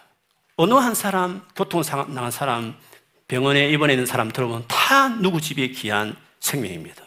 어느 0.57 0.73
한 0.73 0.95
사람, 0.95 1.41
난 2.13 2.31
사람, 2.31 2.75
병원에 3.27 3.69
입원해 3.69 3.93
있는 3.93 4.05
사람 4.05 4.31
들어보면 4.31 4.65
다 4.67 5.09
누구 5.09 5.41
집에 5.41 5.67
귀한 5.69 6.15
생명입니다. 6.39 7.03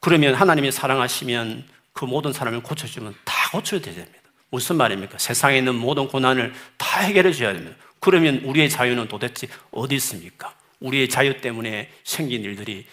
그러면 0.00 0.34
하나님이 0.34 0.72
사랑하시면 0.72 1.68
그 1.92 2.06
모든 2.06 2.32
사람을 2.32 2.62
고쳐주면 2.62 3.14
다 3.24 3.50
고쳐야 3.50 3.80
됩니다. 3.80 4.10
무슨 4.48 4.76
말입니까? 4.76 5.18
세상에 5.18 5.58
있는 5.58 5.74
모든 5.74 6.08
고난을 6.08 6.54
다 6.78 7.00
해결해 7.00 7.32
줘야 7.32 7.52
됩니다. 7.52 7.76
그러면 7.98 8.36
우리의 8.44 8.70
자유는 8.70 9.08
도대체 9.08 9.46
어디 9.70 9.96
있습니까? 9.96 10.54
우리의 10.80 11.10
자유 11.10 11.38
때문에 11.40 11.90
생긴 12.04 12.42
일들이 12.42 12.86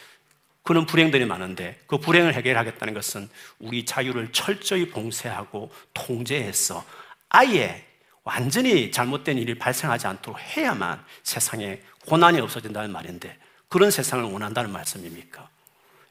그런 0.63 0.85
불행들이 0.85 1.25
많은데 1.25 1.79
그 1.87 1.97
불행을 1.97 2.33
해결하겠다는 2.33 2.93
것은 2.93 3.29
우리 3.59 3.85
자유를 3.85 4.33
철저히 4.33 4.89
봉쇄하고 4.89 5.71
통제해서 5.93 6.83
아예 7.29 7.86
완전히 8.27 8.91
잘못된 8.91 9.37
일이 9.37 9.57
발생하지 9.57 10.05
않도록 10.05 10.37
해야만 10.37 11.01
세상에 11.23 11.79
고난이 12.05 12.41
없어진다는 12.41 12.91
말인데 12.91 13.37
그런 13.69 13.89
세상을 13.89 14.25
원한다는 14.25 14.69
말씀입니까? 14.73 15.47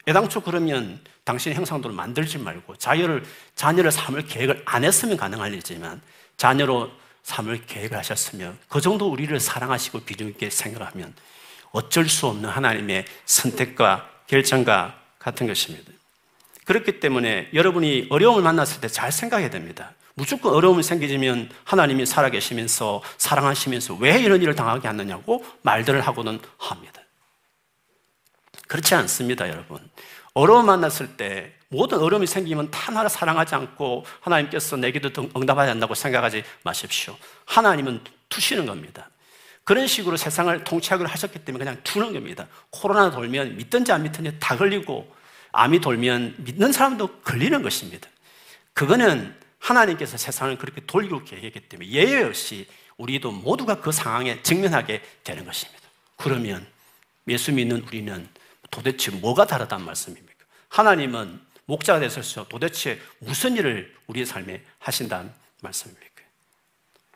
애당초 0.07 0.41
그러면 0.41 0.99
당신의 1.25 1.55
형상도를 1.55 1.95
만들지 1.95 2.39
말고 2.39 2.77
자녀를, 2.77 3.23
자녀를 3.53 3.91
삼을 3.91 4.25
계획을 4.25 4.63
안 4.65 4.83
했으면 4.83 5.15
가능할 5.15 5.53
일이지만 5.53 6.01
자녀로 6.37 6.91
삼을 7.21 7.67
계획을 7.67 7.95
하셨으면 7.95 8.57
그 8.67 8.81
정도 8.81 9.11
우리를 9.11 9.39
사랑하시고 9.39 9.99
비중 9.99 10.29
있게 10.29 10.49
생각하면 10.49 11.13
어쩔 11.71 12.09
수 12.09 12.25
없는 12.25 12.49
하나님의 12.49 13.05
선택과 13.25 14.09
결정과 14.25 14.99
같은 15.19 15.45
것입니다. 15.45 15.91
그렇기 16.67 16.99
때문에 16.99 17.49
여러분이 17.53 18.07
어려움을 18.09 18.43
만났을 18.43 18.81
때 18.81 18.89
잘 18.89 19.11
생각해야 19.11 19.49
됩니다. 19.49 19.93
무조건 20.15 20.53
어려움이 20.53 20.83
생기면 20.83 21.49
하나님이 21.63 22.05
살아계시면서 22.05 23.01
사랑하시면서 23.17 23.95
왜 23.95 24.19
이런 24.19 24.41
일을 24.41 24.53
당하게 24.53 24.87
하느냐고 24.87 25.45
말들을 25.61 26.01
하고는 26.01 26.39
합니다. 26.57 27.01
그렇지 28.67 28.95
않습니다, 28.95 29.47
여러분. 29.47 29.79
어려움 30.33 30.65
만났을 30.65 31.15
때 31.15 31.53
모든 31.69 31.99
어려움이 31.99 32.27
생기면 32.27 32.69
다 32.69 32.91
나를 32.91 33.09
사랑하지 33.09 33.55
않고 33.55 34.05
하나님께서 34.19 34.75
내게도 34.75 35.29
응답하지 35.37 35.69
않는다고 35.71 35.95
생각하지 35.95 36.43
마십시오. 36.63 37.15
하나님은 37.45 38.01
투시는 38.27 38.65
겁니다. 38.65 39.09
그런 39.63 39.87
식으로 39.87 40.17
세상을 40.17 40.63
통치하기로 40.65 41.07
하셨기 41.09 41.39
때문에 41.39 41.63
그냥 41.63 41.79
두는 41.83 42.11
겁니다. 42.13 42.47
코로나 42.71 43.09
돌면 43.09 43.55
믿든지 43.55 43.91
안 43.93 44.03
믿든지 44.03 44.37
다 44.39 44.57
걸리고 44.57 45.15
암이 45.51 45.79
돌면 45.79 46.35
믿는 46.39 46.71
사람도 46.71 47.21
걸리는 47.21 47.61
것입니다. 47.61 48.09
그거는 48.73 49.35
하나님께서 49.59 50.17
세상을 50.17 50.57
그렇게 50.57 50.81
돌리고 50.85 51.23
계획했기 51.23 51.61
때문에 51.61 51.89
예외 51.89 52.23
없이 52.23 52.67
우리도 52.97 53.31
모두가 53.31 53.81
그 53.81 53.91
상황에 53.91 54.41
직면하게 54.41 55.01
되는 55.23 55.45
것입니다. 55.45 55.81
그러면 56.15 56.65
예수 57.27 57.51
믿는 57.51 57.83
우리는 57.83 58.27
도대체 58.71 59.11
뭐가 59.11 59.45
다르단 59.45 59.83
말씀입니까? 59.83 60.33
하나님은 60.69 61.39
목자가 61.65 61.99
되셔서 61.99 62.47
도대체 62.47 62.99
무슨 63.19 63.57
일을 63.57 63.93
우리의 64.07 64.25
삶에 64.25 64.61
하신다는 64.79 65.31
말씀입니까? 65.61 66.07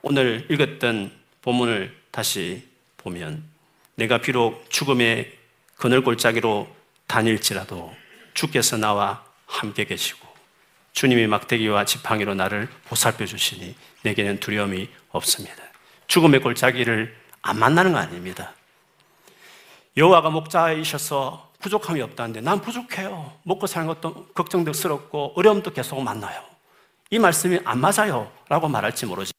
오늘 0.01 0.45
읽었던 0.49 1.11
본문을 1.41 1.95
다시 2.11 2.67
보면 2.97 3.43
내가 3.95 4.19
비록 4.19 4.69
죽음의 4.69 5.37
그늘 5.75 6.03
골짜기로 6.03 6.67
다닐지라도 7.07 7.95
주께서 8.33 8.77
나와 8.77 9.23
함께 9.45 9.85
계시고 9.85 10.27
주님이 10.93 11.27
막대기와 11.27 11.85
지팡이로 11.85 12.33
나를 12.35 12.67
보살펴 12.85 13.25
주시니 13.25 13.75
내게는 14.03 14.39
두려움이 14.39 14.89
없습니다. 15.11 15.63
죽음의 16.07 16.41
골짜기를 16.41 17.15
안 17.41 17.59
만나는 17.59 17.93
거 17.93 17.99
아닙니다. 17.99 18.53
여호와가 19.97 20.29
목자이셔서 20.29 21.51
부족함이 21.59 22.01
없다는데 22.01 22.41
난 22.41 22.61
부족해요. 22.61 23.37
먹고 23.43 23.67
사는 23.67 23.87
것도 23.87 24.27
걱정스럽고 24.33 25.33
어려움도 25.35 25.71
계속 25.71 26.01
만나요. 26.01 26.43
이 27.09 27.19
말씀이 27.19 27.59
안 27.65 27.79
맞아요. 27.79 28.31
라고 28.49 28.67
말할지 28.67 29.05
모르지만 29.05 29.33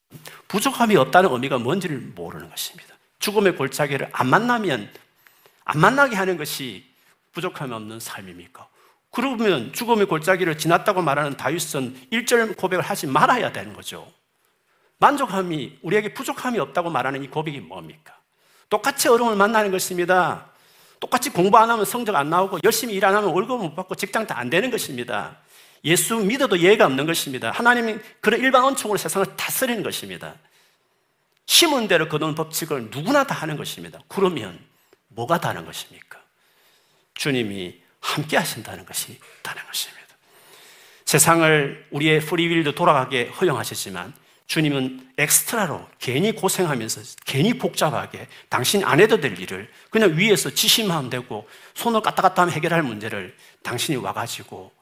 부족함이 0.48 0.96
없다는 0.96 1.32
의미가 1.32 1.58
뭔지를 1.58 1.98
모르는 2.14 2.48
것입니다. 2.48 2.94
죽음의 3.18 3.56
골짜기를 3.56 4.10
안 4.12 4.28
만나면 4.28 4.90
안 5.64 5.80
만나게 5.80 6.16
하는 6.16 6.36
것이 6.36 6.84
부족함이 7.32 7.72
없는 7.72 8.00
삶입니까? 8.00 8.68
그러면 9.12 9.72
죽음의 9.72 10.06
골짜기를 10.06 10.58
지났다고 10.58 11.02
말하는 11.02 11.36
다윗은 11.36 12.08
1절 12.12 12.56
고백을 12.56 12.82
하지 12.82 13.06
말아야 13.06 13.52
되는 13.52 13.74
거죠. 13.74 14.10
만족함이 14.98 15.80
우리에게 15.82 16.14
부족함이 16.14 16.58
없다고 16.58 16.90
말하는 16.90 17.22
이 17.22 17.28
고백이 17.28 17.60
뭡니까? 17.60 18.18
똑같이 18.70 19.08
어려움을 19.08 19.36
만나는 19.36 19.70
것입니다. 19.70 20.50
똑같이 20.98 21.28
공부 21.30 21.58
안 21.58 21.68
하면 21.70 21.84
성적 21.84 22.16
안 22.16 22.30
나오고 22.30 22.60
열심히 22.64 22.94
일 22.94 23.04
안 23.04 23.14
하면 23.14 23.30
월급 23.30 23.60
못 23.60 23.74
받고 23.74 23.96
직장 23.96 24.26
다 24.26 24.38
안 24.38 24.48
되는 24.48 24.70
것입니다. 24.70 25.36
예수 25.84 26.16
믿어도 26.16 26.58
예가 26.60 26.86
없는 26.86 27.04
것입니다. 27.06 27.50
하나님이 27.50 27.98
그런 28.20 28.40
일반 28.40 28.62
원칙으로 28.62 28.96
세상을 28.96 29.36
다스리는 29.36 29.82
것입니다. 29.82 30.36
심은 31.46 31.88
대로 31.88 32.08
거둔 32.08 32.34
법칙을 32.34 32.90
누구나 32.90 33.24
다 33.24 33.34
하는 33.34 33.56
것입니다. 33.58 33.98
그러면 34.08 34.58
뭐가 35.08 35.40
다른 35.40 35.66
것입니까? 35.66 36.18
주님이 37.14 37.81
함께 38.02 38.36
하신다는 38.36 38.84
것이 38.84 39.18
다른 39.40 39.64
것입니다. 39.66 40.02
세상을 41.06 41.88
우리의 41.90 42.20
프리윌도 42.20 42.74
돌아가게 42.74 43.28
허용하셨지만 43.28 44.12
주님은 44.46 45.12
엑스트라로 45.16 45.88
괜히 45.98 46.32
고생하면서 46.32 47.00
괜히 47.24 47.56
복잡하게 47.56 48.28
당신 48.50 48.84
안 48.84 49.00
해도 49.00 49.18
될 49.18 49.38
일을 49.38 49.70
그냥 49.88 50.16
위에서 50.16 50.50
지시만 50.50 51.08
되고 51.08 51.48
손을 51.74 52.02
까딱 52.02 52.22
갔다 52.22 52.42
하면 52.42 52.54
해결할 52.54 52.82
문제를 52.82 53.34
당신이 53.62 53.96
와가지고 53.96 54.72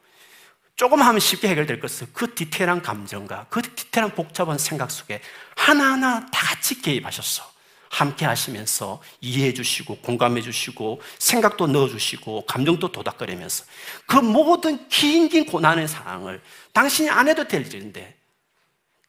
조금 0.74 1.02
하면 1.02 1.20
쉽게 1.20 1.48
해결될 1.48 1.78
것을 1.78 2.08
그 2.12 2.34
디테일한 2.34 2.82
감정과 2.82 3.46
그 3.50 3.60
디테일한 3.62 4.14
복잡한 4.14 4.58
생각 4.58 4.90
속에 4.90 5.20
하나하나 5.54 6.26
다 6.30 6.46
같이 6.46 6.80
개입하셨어. 6.80 7.59
함께 7.90 8.24
하시면서 8.24 9.02
이해해 9.20 9.52
주시고 9.52 9.96
공감해 9.98 10.40
주시고 10.40 11.02
생각도 11.18 11.66
넣어 11.66 11.88
주시고 11.88 12.46
감정도 12.46 12.90
도닥거리면서 12.90 13.64
그 14.06 14.16
모든 14.16 14.88
긴긴 14.88 15.44
고난의 15.44 15.88
상황을 15.88 16.40
당신이 16.72 17.10
안 17.10 17.28
해도 17.28 17.46
될 17.46 17.66
일인데 17.66 18.16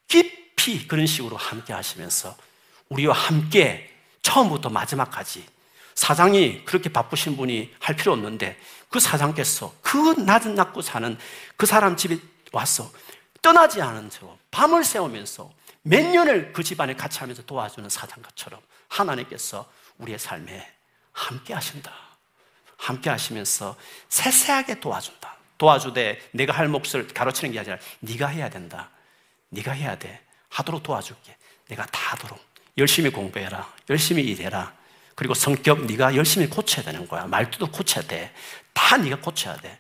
깊이 0.08 0.88
그런 0.88 1.06
식으로 1.06 1.38
함께 1.38 1.74
하시면서 1.74 2.36
우리와 2.90 3.14
함께 3.14 3.90
처음부터 4.24 4.70
마지막까지 4.70 5.46
사장이 5.94 6.66
그렇게 6.66 6.90
바쁘신 6.90 7.38
분이 7.38 7.74
할 7.80 7.96
필요 7.96 8.14
없는데 8.14 8.60
그 8.90 9.00
사장께서 9.00 9.74
그 9.82 10.16
낮은 10.18 10.56
낮고 10.56 10.82
사는 10.82 11.18
그 11.56 11.68
사람 11.68 11.96
집에 11.96 12.18
와서 12.52 12.92
떠나지 13.44 13.82
않은 13.82 14.10
채로 14.10 14.38
밤을 14.50 14.84
새우면서 14.84 15.52
몇 15.84 16.06
년을 16.06 16.54
그 16.54 16.64
집안에 16.64 16.96
같이 16.96 17.20
하면서 17.20 17.42
도와주는 17.44 17.90
사장과처럼 17.90 18.62
하나님께서 18.88 19.72
우리의 19.98 20.20
삶에 20.20 20.68
함께 21.12 21.54
하신다. 21.54 21.92
함께 22.78 23.10
하시면서 23.10 23.76
세세하게 24.10 24.80
도와준다. 24.80 25.38
도와주되 25.58 26.30
내가 26.32 26.54
할 26.54 26.68
몫을 26.68 27.08
가로치는 27.14 27.52
게 27.52 27.60
아니라 27.60 27.78
네가 28.00 28.28
해야 28.28 28.50
된다. 28.50 28.90
네가 29.50 29.72
해야 29.72 29.98
돼. 29.98 30.22
하도록 30.50 30.82
도와줄게. 30.82 31.36
내가 31.68 31.86
다 31.86 32.14
하도록. 32.14 32.40
열심히 32.78 33.12
공부해라. 33.12 33.72
열심히 33.90 34.24
일해라. 34.24 34.74
그리고 35.16 35.34
성격 35.34 35.86
네가 35.86 36.16
열심히 36.16 36.48
고쳐야 36.48 36.84
되는 36.84 37.08
거야. 37.08 37.26
말투도 37.28 37.70
고쳐야 37.72 38.04
돼. 38.06 38.34
다 38.74 38.98
네가 38.98 39.18
고쳐야 39.18 39.56
돼. 39.58 39.80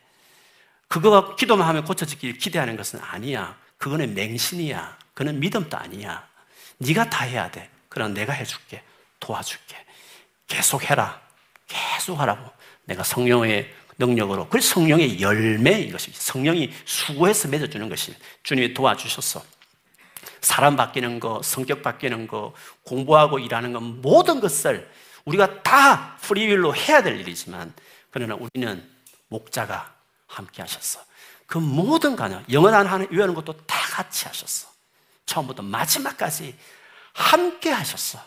그거가 0.87 1.35
기도만 1.35 1.67
하면 1.69 1.85
고쳐지길 1.85 2.37
기대하는 2.37 2.75
것은 2.75 2.99
아니야. 3.01 3.57
그거는 3.77 4.13
맹신이야. 4.13 5.00
그는 5.13 5.39
믿음도 5.39 5.77
아니야. 5.77 6.27
네가 6.77 7.09
다 7.09 7.25
해야 7.25 7.49
돼. 7.51 7.69
그럼 7.89 8.13
내가 8.13 8.33
해줄게. 8.33 8.83
도와줄게. 9.19 9.75
계속 10.47 10.83
해라. 10.89 11.21
계속 11.67 12.19
하라고. 12.19 12.49
내가 12.85 13.03
성령의 13.03 13.73
능력으로. 13.97 14.49
그 14.49 14.59
성령의 14.59 15.21
열매인 15.21 15.91
것입니다. 15.91 16.23
성령이 16.23 16.73
수고해서 16.85 17.47
맺어주는 17.47 17.87
것입니다. 17.87 18.25
주님이 18.43 18.73
도와주셨어. 18.73 19.43
사람 20.41 20.75
바뀌는 20.75 21.19
거, 21.19 21.41
성격 21.43 21.83
바뀌는 21.83 22.27
거, 22.27 22.53
공부하고 22.83 23.39
일하는 23.39 23.73
거, 23.73 23.79
모든 23.79 24.39
것을 24.39 24.89
우리가 25.25 25.61
다 25.61 26.17
프리윌로 26.21 26.75
해야 26.75 27.03
될 27.03 27.19
일이지만, 27.19 27.73
그러나 28.09 28.35
우리는 28.35 28.89
목자가 29.27 29.93
함께 30.27 30.63
하셨어. 30.63 30.99
그 31.45 31.57
모든 31.57 32.15
가능, 32.15 32.43
영원한 32.51 32.87
하는 32.87 33.07
위하는 33.11 33.35
것도 33.35 33.53
다 33.67 33.77
같이 33.91 34.25
하셨어. 34.25 34.70
처음부터 35.25 35.63
마지막까지 35.63 36.57
함께 37.13 37.69
하셨어. 37.71 38.19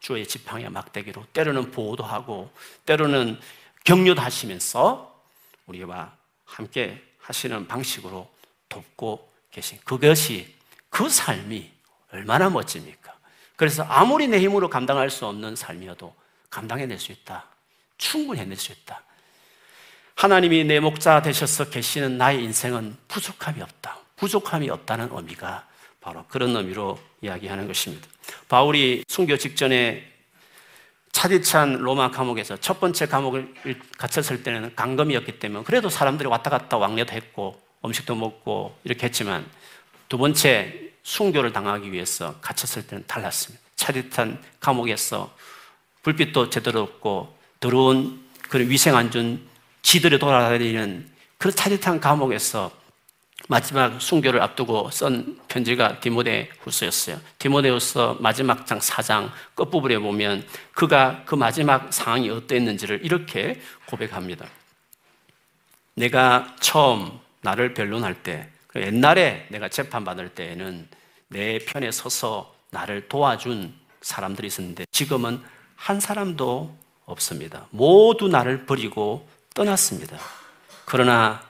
주의 0.00 0.26
지팡이와 0.26 0.70
막대기로 0.70 1.26
때로는 1.32 1.70
보호도 1.70 2.02
하고 2.02 2.52
때로는 2.86 3.38
격려도 3.84 4.20
하시면서 4.20 5.22
우리와 5.66 6.12
함께 6.44 7.02
하시는 7.20 7.66
방식으로 7.68 8.28
돕고 8.68 9.32
계신 9.50 9.78
그것이 9.84 10.54
그 10.90 11.08
삶이 11.08 11.70
얼마나 12.12 12.50
멋집니까? 12.50 13.12
그래서 13.56 13.84
아무리 13.84 14.26
내 14.26 14.40
힘으로 14.40 14.68
감당할 14.68 15.08
수 15.08 15.26
없는 15.26 15.54
삶이어도 15.56 16.14
감당해낼 16.50 16.98
수 16.98 17.12
있다. 17.12 17.46
충분히 17.96 18.40
해낼 18.40 18.56
수 18.56 18.72
있다. 18.72 19.02
하나님이 20.16 20.64
내 20.64 20.80
목자 20.80 21.22
되셔서 21.22 21.70
계시는 21.70 22.18
나의 22.18 22.42
인생은 22.42 22.96
부족함이 23.08 23.62
없다. 23.62 23.98
부족함이 24.16 24.68
없다는 24.68 25.10
의미가 25.12 25.66
바로 26.02 26.24
그런 26.28 26.54
의미로 26.54 26.98
이야기하는 27.22 27.66
것입니다. 27.66 28.06
바울이 28.48 29.04
순교 29.08 29.38
직전에 29.38 30.12
차디찬 31.12 31.78
로마 31.78 32.10
감옥에서 32.10 32.56
첫 32.56 32.80
번째 32.80 33.06
감옥을 33.06 33.54
갇혔을 33.96 34.42
때는 34.42 34.74
강금이었기 34.74 35.38
때문에 35.38 35.64
그래도 35.64 35.88
사람들이 35.88 36.28
왔다 36.28 36.50
갔다 36.50 36.76
왕래도 36.76 37.12
했고 37.12 37.62
음식도 37.84 38.14
먹고 38.14 38.76
이렇게 38.84 39.06
했지만 39.06 39.46
두 40.08 40.18
번째 40.18 40.90
순교를 41.04 41.52
당하기 41.52 41.92
위해서 41.92 42.38
갇혔을 42.40 42.86
때는 42.86 43.04
달랐습니다. 43.06 43.62
차디찬 43.76 44.42
감옥에서 44.60 45.34
불빛도 46.02 46.50
제대로 46.50 46.80
없고 46.82 47.36
더러운 47.60 48.24
그런 48.48 48.68
위생 48.68 48.96
안전 48.96 49.40
지들이 49.82 50.18
돌아다니는 50.18 51.08
그런 51.38 51.54
차디찬 51.54 52.00
감옥에서 52.00 52.81
마지막 53.48 54.00
순교를 54.00 54.40
앞두고 54.40 54.90
쓴 54.90 55.38
편지가 55.48 56.00
디모데 56.00 56.50
후서였어요. 56.60 57.20
디모데 57.38 57.70
후서 57.70 58.16
마지막 58.20 58.66
장 58.66 58.78
4장 58.78 59.30
끝부분에 59.54 59.98
보면 59.98 60.46
그가 60.72 61.22
그 61.26 61.34
마지막 61.34 61.92
상황이 61.92 62.30
어땠는지를 62.30 63.04
이렇게 63.04 63.60
고백합니다. 63.86 64.46
내가 65.94 66.56
처음 66.60 67.18
나를 67.42 67.74
변론할 67.74 68.22
때, 68.22 68.48
그 68.66 68.80
옛날에 68.80 69.46
내가 69.50 69.68
재판받을 69.68 70.30
때에는 70.30 70.88
내 71.28 71.58
편에 71.58 71.90
서서 71.90 72.54
나를 72.70 73.08
도와준 73.08 73.74
사람들이 74.00 74.46
있었는데 74.46 74.86
지금은 74.90 75.42
한 75.76 76.00
사람도 76.00 76.76
없습니다. 77.04 77.66
모두 77.70 78.28
나를 78.28 78.64
버리고 78.64 79.28
떠났습니다. 79.54 80.16
그러나 80.84 81.42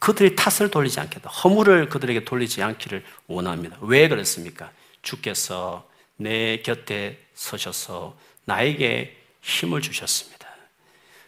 그들이 0.00 0.34
탓을 0.34 0.70
돌리지 0.70 0.98
않겠다. 0.98 1.30
허물을 1.30 1.88
그들에게 1.90 2.24
돌리지 2.24 2.62
않기를 2.62 3.04
원합니다. 3.26 3.76
왜 3.82 4.08
그렇습니까? 4.08 4.72
주께서 5.02 5.88
내 6.16 6.62
곁에 6.62 7.22
서셔서 7.34 8.16
나에게 8.46 9.16
힘을 9.42 9.82
주셨습니다. 9.82 10.48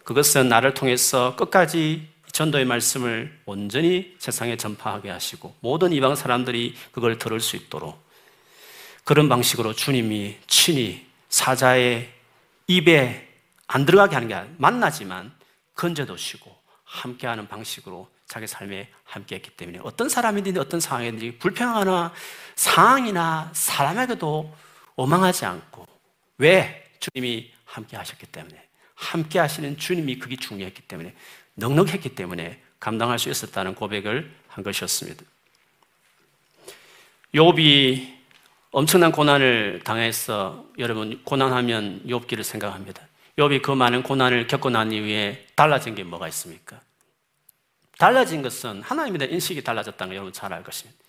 그것은 0.04 0.48
나를 0.48 0.74
통해서 0.74 1.36
끝까지 1.36 2.08
전도의 2.32 2.64
말씀을 2.64 3.38
온전히 3.44 4.16
세상에 4.18 4.56
전파하게 4.56 5.10
하시고 5.10 5.54
모든 5.60 5.92
이방 5.92 6.16
사람들이 6.16 6.74
그걸 6.92 7.18
들을 7.18 7.40
수 7.40 7.56
있도록 7.56 8.02
그런 9.04 9.28
방식으로 9.28 9.74
주님이 9.74 10.38
친히 10.46 11.06
사자의 11.28 12.10
입에 12.68 13.28
안 13.66 13.84
들어가게 13.84 14.14
하는 14.14 14.28
게 14.28 14.34
아니라 14.34 14.54
만나지만 14.56 15.34
건져두시고 15.74 16.54
함께하는 16.84 17.48
방식으로 17.48 18.08
자기 18.32 18.46
삶에 18.46 18.88
함께 19.04 19.34
했기 19.34 19.50
때문에 19.50 19.78
어떤 19.82 20.08
사람이든 20.08 20.56
어떤 20.56 20.80
상황이든지 20.80 21.36
불평하나 21.38 22.14
상황이나 22.54 23.50
사람에게도 23.52 24.56
원망하지 24.96 25.44
않고 25.44 25.86
왜 26.38 26.90
주님이 26.98 27.52
함께 27.66 27.94
하셨기 27.98 28.24
때문에 28.24 28.56
함께 28.94 29.38
하시는 29.38 29.76
주님이 29.76 30.18
그게 30.18 30.36
중요했기 30.36 30.80
때문에 30.80 31.14
넉넉했기 31.56 32.14
때문에 32.14 32.62
감당할 32.80 33.18
수 33.18 33.28
있었다는 33.28 33.74
고백을 33.74 34.34
한 34.48 34.64
것이었습니다. 34.64 35.22
욥이 37.34 38.16
엄청난 38.70 39.12
고난을 39.12 39.82
당해서 39.84 40.64
여러분 40.78 41.22
고난하면 41.22 42.04
욥기를 42.06 42.44
생각합니다. 42.44 43.06
욥이 43.36 43.60
그 43.60 43.72
많은 43.72 44.02
고난을 44.02 44.46
겪고 44.46 44.70
난 44.70 44.90
이후에 44.90 45.48
달라진 45.54 45.94
게 45.94 46.02
뭐가 46.02 46.28
있습니까? 46.28 46.80
달라진 48.02 48.42
것은 48.42 48.82
하나님에 48.82 49.16
대한 49.16 49.32
인식이 49.32 49.62
달라졌다는 49.62 50.08
걸 50.08 50.16
여러분 50.16 50.32
잘 50.32 50.52
알 50.52 50.64
것입니다. 50.64 51.00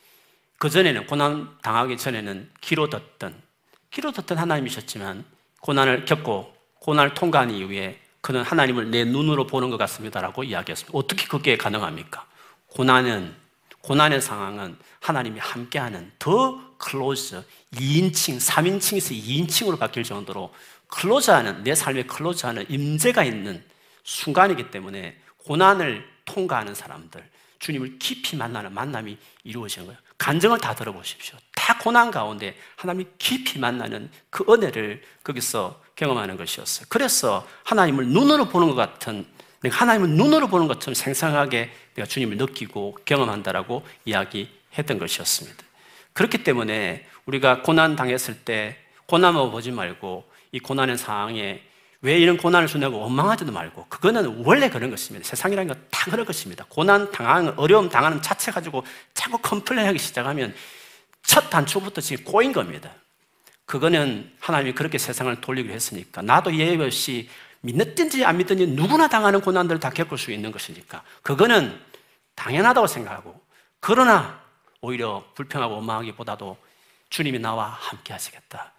그 0.60 0.70
전에는 0.70 1.08
고난 1.08 1.50
당하기 1.64 1.98
전에는 1.98 2.52
귀로 2.62 2.88
듣던 2.88 3.42
귀로 3.90 4.12
듣던 4.12 4.38
하나님이셨지만 4.38 5.26
고난을 5.62 6.06
겪고 6.06 6.54
고난을 6.82 7.16
통과한 7.16 7.50
이후에 7.50 8.00
그는 8.22 8.44
하나님을 8.44 8.92
내 8.92 9.06
눈으로 9.06 9.48
보는 9.48 9.72
것 9.72 9.78
같습니다라고 9.78 10.44
이야기했습니다. 10.44 10.96
어떻게 10.96 11.26
그게 11.26 11.58
가능합니까? 11.58 12.28
고난은 12.68 13.34
고난의 13.82 14.22
상황은 14.22 14.78
하나님이 15.00 15.40
함께하는 15.40 16.12
더 16.20 16.78
close 16.78 17.44
2인칭, 17.74 18.40
3인칭에서 18.40 19.20
2인칭으로 19.20 19.80
바뀔 19.80 20.04
정도로 20.04 20.54
close하는 20.90 21.64
내 21.64 21.74
삶에 21.74 22.04
close하는 22.04 22.68
임재가 22.70 23.24
있는 23.24 23.66
순간이기 24.04 24.70
때문에 24.70 25.18
고난을 25.40 26.13
통과하는 26.26 26.76
사람들 26.76 27.24
주님을 27.60 27.98
깊이 27.98 28.36
만나는 28.36 28.74
만남이 28.74 29.18
이루어지는 29.44 29.88
거예요. 29.88 30.00
간증을 30.18 30.60
다 30.60 30.76
들어보십시오. 30.76 31.38
다 31.56 31.78
고난 31.78 32.12
가운데 32.12 32.58
하나님 32.76 33.10
깊이 33.18 33.58
만나는 33.58 34.10
그 34.30 34.44
은혜를 34.50 35.02
거기서 35.24 35.82
경험하는 35.96 36.36
것이었어요. 36.36 36.88
그래서 36.90 37.48
하나님을 37.64 38.08
눈으로 38.08 38.50
보는 38.50 38.70
것 38.70 38.76
같은 38.76 39.26
내가 39.62 39.78
하나님을 39.78 40.10
눈으로 40.10 40.48
보는 40.48 40.68
것처럼 40.68 40.94
생생하게 40.94 41.72
내가 41.96 42.06
주님을 42.06 42.38
느끼고 42.38 42.98
경험한다라고 43.06 43.86
이야기했던 44.04 45.00
것이었습니다. 45.00 45.64
그렇기 46.12 46.44
때문에 46.44 47.08
우리가 47.26 47.62
고난 47.62 47.96
당했을 47.96 48.40
때 48.40 48.78
고난만 49.06 49.52
보지 49.52 49.72
말고 49.72 50.30
이 50.52 50.60
고난의 50.60 50.98
상황에 50.98 51.64
왜 52.04 52.20
이런 52.20 52.38
고난을 52.38 52.68
주냐고 52.68 53.00
원망하지도 53.00 53.52
말고 53.52 53.88
그거는 53.90 54.44
원래 54.46 54.70
그런 54.70 54.92
것입니다. 54.92 55.28
세상이라는 55.28 55.74
건 55.74 55.94
다 56.04 56.12
그런 56.12 56.26
것입니다. 56.26 56.66
고난 56.68 57.10
당하는 57.12 57.54
어려움 57.58 57.88
당하는 57.88 58.22
자체 58.22 58.52
가지고 58.52 58.86
자꾸 59.14 59.38
complain하기 59.38 59.98
시작하면 59.98 60.54
첫 61.22 61.50
단초부터 61.50 62.02
지금 62.02 62.26
꼬인 62.26 62.52
겁니다. 62.52 62.92
그거는 63.66 64.30
하나님이 64.42 64.74
그렇게 64.74 64.98
세상을 64.98 65.34
돌리기로 65.40 65.74
했으니까 65.74 66.22
나도 66.22 66.54
예외 66.56 66.86
없이 66.86 67.30
믿든지 67.62 68.26
안 68.26 68.36
믿든지 68.36 68.68
누구나 68.68 69.08
당하는 69.08 69.40
고난들을 69.40 69.80
다 69.80 69.90
겪을 69.92 70.18
수 70.18 70.32
있는 70.32 70.52
것이니까 70.52 71.04
그거는 71.22 71.80
당연하다고 72.36 72.88
생각하고 72.88 73.40
그러나 73.80 74.42
오히려 74.82 75.24
불평하고 75.36 75.76
원망하기보다도 75.76 76.58
주님이 77.10 77.40
나와 77.40 77.68
함께 77.68 78.12
하시겠다. 78.12 78.74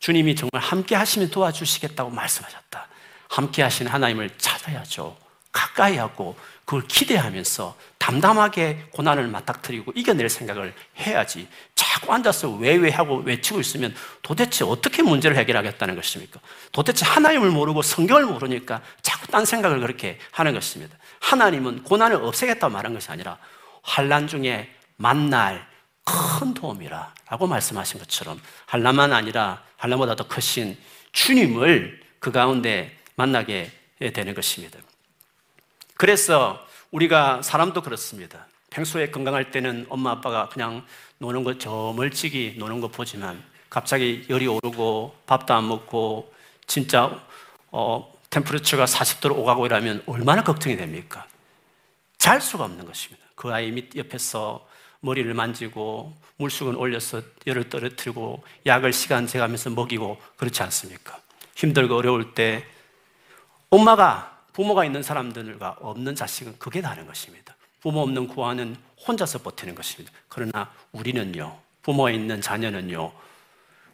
주님이 0.00 0.34
정말 0.34 0.60
함께 0.60 0.94
하시면 0.96 1.30
도와주시겠다고 1.30 2.10
말씀하셨다. 2.10 2.88
함께 3.28 3.62
하신 3.62 3.86
하나님을 3.86 4.30
찾아야죠. 4.38 5.16
가까이 5.52 5.96
하고 5.96 6.36
그걸 6.64 6.86
기대하면서 6.86 7.76
담담하게 7.98 8.86
고난을 8.92 9.26
맞닥뜨리고 9.28 9.92
이겨낼 9.94 10.28
생각을 10.28 10.74
해야지. 10.98 11.48
자꾸 11.74 12.12
앉아서 12.12 12.50
왜왜하고 12.50 13.18
외치고 13.18 13.60
있으면 13.60 13.94
도대체 14.22 14.64
어떻게 14.64 15.02
문제를 15.02 15.36
해결하겠다는 15.36 15.96
것입니까? 15.96 16.40
도대체 16.72 17.04
하나님을 17.04 17.50
모르고 17.50 17.82
성경을 17.82 18.26
모르니까 18.26 18.80
자꾸 19.02 19.26
딴 19.26 19.44
생각을 19.44 19.80
그렇게 19.80 20.18
하는 20.30 20.54
것입니다. 20.54 20.96
하나님은 21.20 21.82
고난을 21.82 22.16
없애겠다고 22.16 22.72
말한 22.72 22.94
것이 22.94 23.10
아니라 23.10 23.38
환란 23.82 24.28
중에 24.28 24.72
만날 24.96 25.69
큰 26.38 26.54
도움이라 26.54 27.14
라고 27.28 27.46
말씀하신 27.46 28.00
것처럼 28.00 28.40
한란만 28.66 29.12
아니라 29.12 29.62
한란보다 29.76 30.16
더 30.16 30.26
크신 30.26 30.76
주님을 31.12 32.00
그 32.18 32.30
가운데 32.32 32.96
만나게 33.16 33.70
되는 34.12 34.34
것입니다. 34.34 34.78
그래서 35.94 36.66
우리가 36.90 37.42
사람도 37.42 37.82
그렇습니다. 37.82 38.46
평소에 38.70 39.10
건강할 39.10 39.50
때는 39.50 39.86
엄마 39.88 40.12
아빠가 40.12 40.48
그냥 40.48 40.84
노는 41.18 41.44
거 41.44 41.58
저 41.58 41.92
멀찍이 41.96 42.54
노는 42.58 42.80
거 42.80 42.88
보지만 42.88 43.42
갑자기 43.68 44.24
열이 44.30 44.46
오르고 44.46 45.14
밥도 45.26 45.52
안 45.54 45.68
먹고 45.68 46.32
진짜 46.66 47.20
어, 47.70 48.12
템프레처가 48.30 48.84
40도로 48.84 49.36
오가고 49.38 49.66
이러면 49.66 50.02
얼마나 50.06 50.42
걱정이 50.42 50.76
됩니까? 50.76 51.26
잘 52.16 52.40
수가 52.40 52.64
없는 52.64 52.84
것입니다. 52.86 53.24
그 53.34 53.52
아이 53.52 53.70
밑 53.70 53.96
옆에서 53.96 54.66
머리를 55.00 55.32
만지고 55.34 56.16
물수건 56.36 56.76
올려서 56.76 57.22
열을 57.46 57.68
떨어뜨리고 57.68 58.42
약을 58.66 58.92
시간 58.92 59.26
재가면서 59.26 59.70
먹이고 59.70 60.20
그렇지 60.36 60.62
않습니까? 60.62 61.18
힘들고 61.54 61.96
어려울 61.96 62.34
때 62.34 62.64
엄마가 63.70 64.44
부모가 64.52 64.84
있는 64.84 65.02
사람들과 65.02 65.76
없는 65.80 66.14
자식은 66.14 66.58
그게 66.58 66.80
다른 66.80 67.06
것입니다. 67.06 67.54
부모 67.80 68.00
없는 68.02 68.28
구아는 68.28 68.76
혼자서 69.06 69.38
버티는 69.38 69.74
것입니다. 69.74 70.12
그러나 70.28 70.70
우리는요, 70.92 71.58
부모가 71.82 72.10
있는 72.10 72.40
자녀는요, 72.40 73.12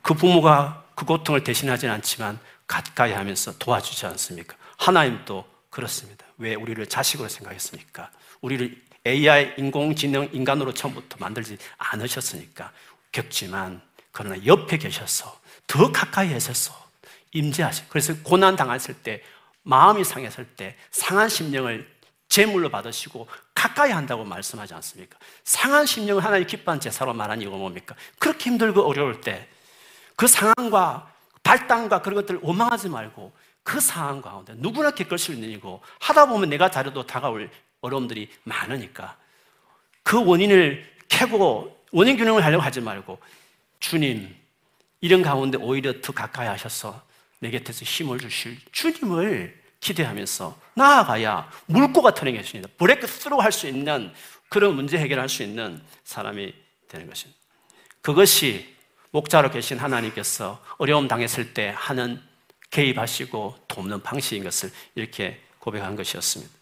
그 0.03 0.15
부모가 0.15 0.85
그 0.95 1.05
고통을 1.05 1.45
대신하지는 1.45 1.95
않지만 1.95 2.39
가까이 2.67 3.13
하면서 3.13 3.57
도와주지 3.59 4.07
않습니까? 4.07 4.57
하나님도 4.79 5.45
그렇습니다. 5.71 6.25
왜 6.39 6.55
우리를 6.55 6.85
자식으로 6.87 7.29
생각했습니까? 7.29 8.11
우리를 8.41 8.83
AI 9.07 9.55
인공지능 9.57 10.29
인간으로 10.33 10.75
처음부터 10.75 11.17
만들지 11.19 11.57
않으셨으니까 11.79 12.73
겪지만 13.13 13.81
그러나 14.13 14.45
옆에 14.45 14.79
계셔서 14.79 15.39
더 15.67 15.93
가까이 15.93 16.33
하셔서 16.33 16.75
임재하시. 17.33 17.85
그래서 17.89 18.15
고난 18.23 18.57
당했을 18.57 18.95
때 18.95 19.23
마음이 19.63 20.05
상했을 20.05 20.47
때 20.57 20.77
상한 20.91 21.29
심령을 21.29 21.89
제물로 22.29 22.69
받으시고 22.71 23.29
가까이 23.55 23.93
한다고 23.93 24.25
말씀하지 24.25 24.75
않습니까? 24.75 25.19
상한 25.45 25.87
심령을 25.87 26.25
하나님 26.25 26.47
기뻐한 26.47 26.81
제사로 26.81 27.15
말한 27.15 27.41
이유가 27.41 27.57
뭡니까? 27.57 27.95
그렇게 28.19 28.51
힘들고 28.51 28.83
어려울 28.83 29.21
때 29.21 29.49
그 30.17 30.27
상황과 30.27 31.13
발당과 31.43 32.03
그런 32.03 32.17
것들을 32.17 32.41
원망하지 32.43 32.89
말고 32.89 33.33
그 33.63 33.81
상황 33.81 34.23
가운데 34.23 34.55
누구나 34.57 34.91
겪을 34.91 35.19
수 35.19 35.33
있는 35.33 35.51
이고 35.51 35.83
하다 36.01 36.27
보면 36.27 36.49
내가 36.49 36.71
자료도 36.71 37.07
다가올 37.07 37.51
어려움들이 37.87 38.31
많으니까 38.45 39.17
그 40.03 40.25
원인을 40.25 40.85
캐고 41.09 41.77
원인 41.93 42.17
균형을 42.17 42.45
하려고 42.45 42.63
하지 42.63 42.81
말고 42.81 43.19
주님 43.81 44.35
이런 45.01 45.23
가운데 45.23 45.59
오히려 45.59 46.01
더 46.01 46.13
가까이 46.13 46.47
하셔서 46.47 47.03
내 47.39 47.51
곁에서 47.51 47.85
힘을 47.85 48.19
주실 48.19 48.59
주님을 48.73 49.63
기대하면서 49.81 50.59
나아가야 50.75 51.51
물고가 51.67 52.13
터는 52.15 52.37
것입니다. 52.37 52.69
브레이크 52.77 53.07
스루 53.07 53.41
할 53.41 53.53
수 53.53 53.67
있는 53.69 54.13
그런 54.49 54.75
문제 54.75 54.99
해결할 54.99 55.29
수 55.29 55.43
있는 55.43 55.83
사람이 56.05 56.55
되는 56.89 57.07
것입니다. 57.09 57.41
그것이 58.01 58.75
목자로 59.11 59.51
계신 59.51 59.79
하나님께서 59.79 60.63
어려움 60.79 61.09
당했을 61.09 61.55
때 61.55 61.73
하는 61.77 62.21
개입하시고 62.71 63.57
돕는 63.69 64.03
방식인 64.03 64.45
것을 64.45 64.71
이렇게 64.95 65.41
고백한 65.59 65.97
것이었습니다. 65.97 66.56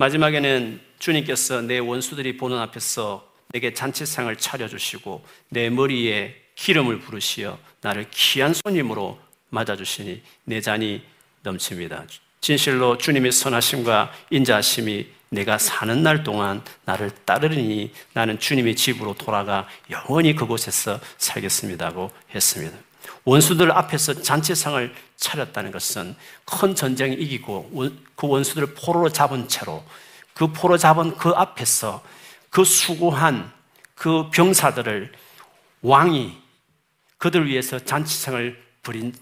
마지막에는 0.00 0.80
주님께서 0.98 1.60
내 1.60 1.78
원수들이 1.78 2.38
보는 2.38 2.56
앞에서 2.56 3.30
내게 3.52 3.74
잔치상을 3.74 4.34
차려주시고 4.34 5.22
내 5.50 5.68
머리에 5.68 6.36
기름을 6.54 7.00
부르시어 7.00 7.58
나를 7.82 8.06
귀한 8.10 8.54
손님으로 8.54 9.18
맞아주시니 9.50 10.22
내 10.44 10.62
잔이 10.62 11.02
넘칩니다. 11.42 12.06
진실로 12.40 12.96
주님의 12.96 13.30
선하심과 13.30 14.10
인자하심이 14.30 15.06
내가 15.28 15.58
사는 15.58 16.02
날 16.02 16.24
동안 16.24 16.64
나를 16.86 17.10
따르니 17.26 17.92
나는 18.14 18.38
주님의 18.38 18.76
집으로 18.76 19.12
돌아가 19.12 19.68
영원히 19.90 20.34
그곳에서 20.34 20.98
살겠습니다고 21.18 22.10
했습니다. 22.34 22.74
원수들 23.30 23.70
앞에서 23.70 24.22
잔치상을 24.22 24.92
차렸다는 25.14 25.70
것은 25.70 26.16
큰 26.44 26.74
전쟁이 26.74 27.14
이기고 27.14 27.70
그 28.16 28.26
원수들을 28.26 28.74
포로로 28.74 29.08
잡은 29.08 29.46
채로 29.46 29.84
그 30.34 30.48
포로 30.48 30.76
잡은 30.76 31.16
그 31.16 31.28
앞에서 31.28 32.02
그 32.50 32.64
수고한 32.64 33.52
그 33.94 34.30
병사들을 34.30 35.12
왕이 35.82 36.36
그들 37.18 37.46
위해서 37.46 37.78
잔치상을 37.78 38.60
부린, 38.82 39.14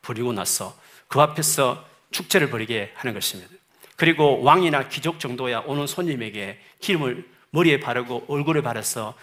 부리고 0.00 0.32
나서 0.32 0.78
그 1.08 1.20
앞에서 1.20 1.84
축제를 2.12 2.50
벌이게 2.50 2.92
하는 2.94 3.14
것입니다. 3.14 3.52
그리고 3.96 4.44
왕이나 4.44 4.88
귀족 4.90 5.18
정도야 5.18 5.64
오는 5.66 5.88
손님에게 5.88 6.60
기름을 6.78 7.28
머리에 7.50 7.80
바르고 7.80 8.26
얼굴에 8.28 8.62
바르서 8.62 9.14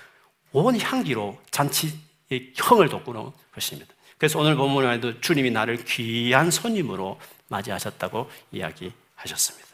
온 0.52 0.78
향기로 0.78 1.40
잔치의 1.50 2.52
형을 2.56 2.90
돋구는 2.90 3.32
것입니다. 3.54 3.97
그래서 4.18 4.40
오늘 4.40 4.56
본문에도 4.56 5.22
주님이 5.22 5.52
나를 5.52 5.84
귀한 5.86 6.50
손님으로 6.50 7.20
맞이하셨다고 7.50 8.30
이야기하셨습니다. 8.52 9.68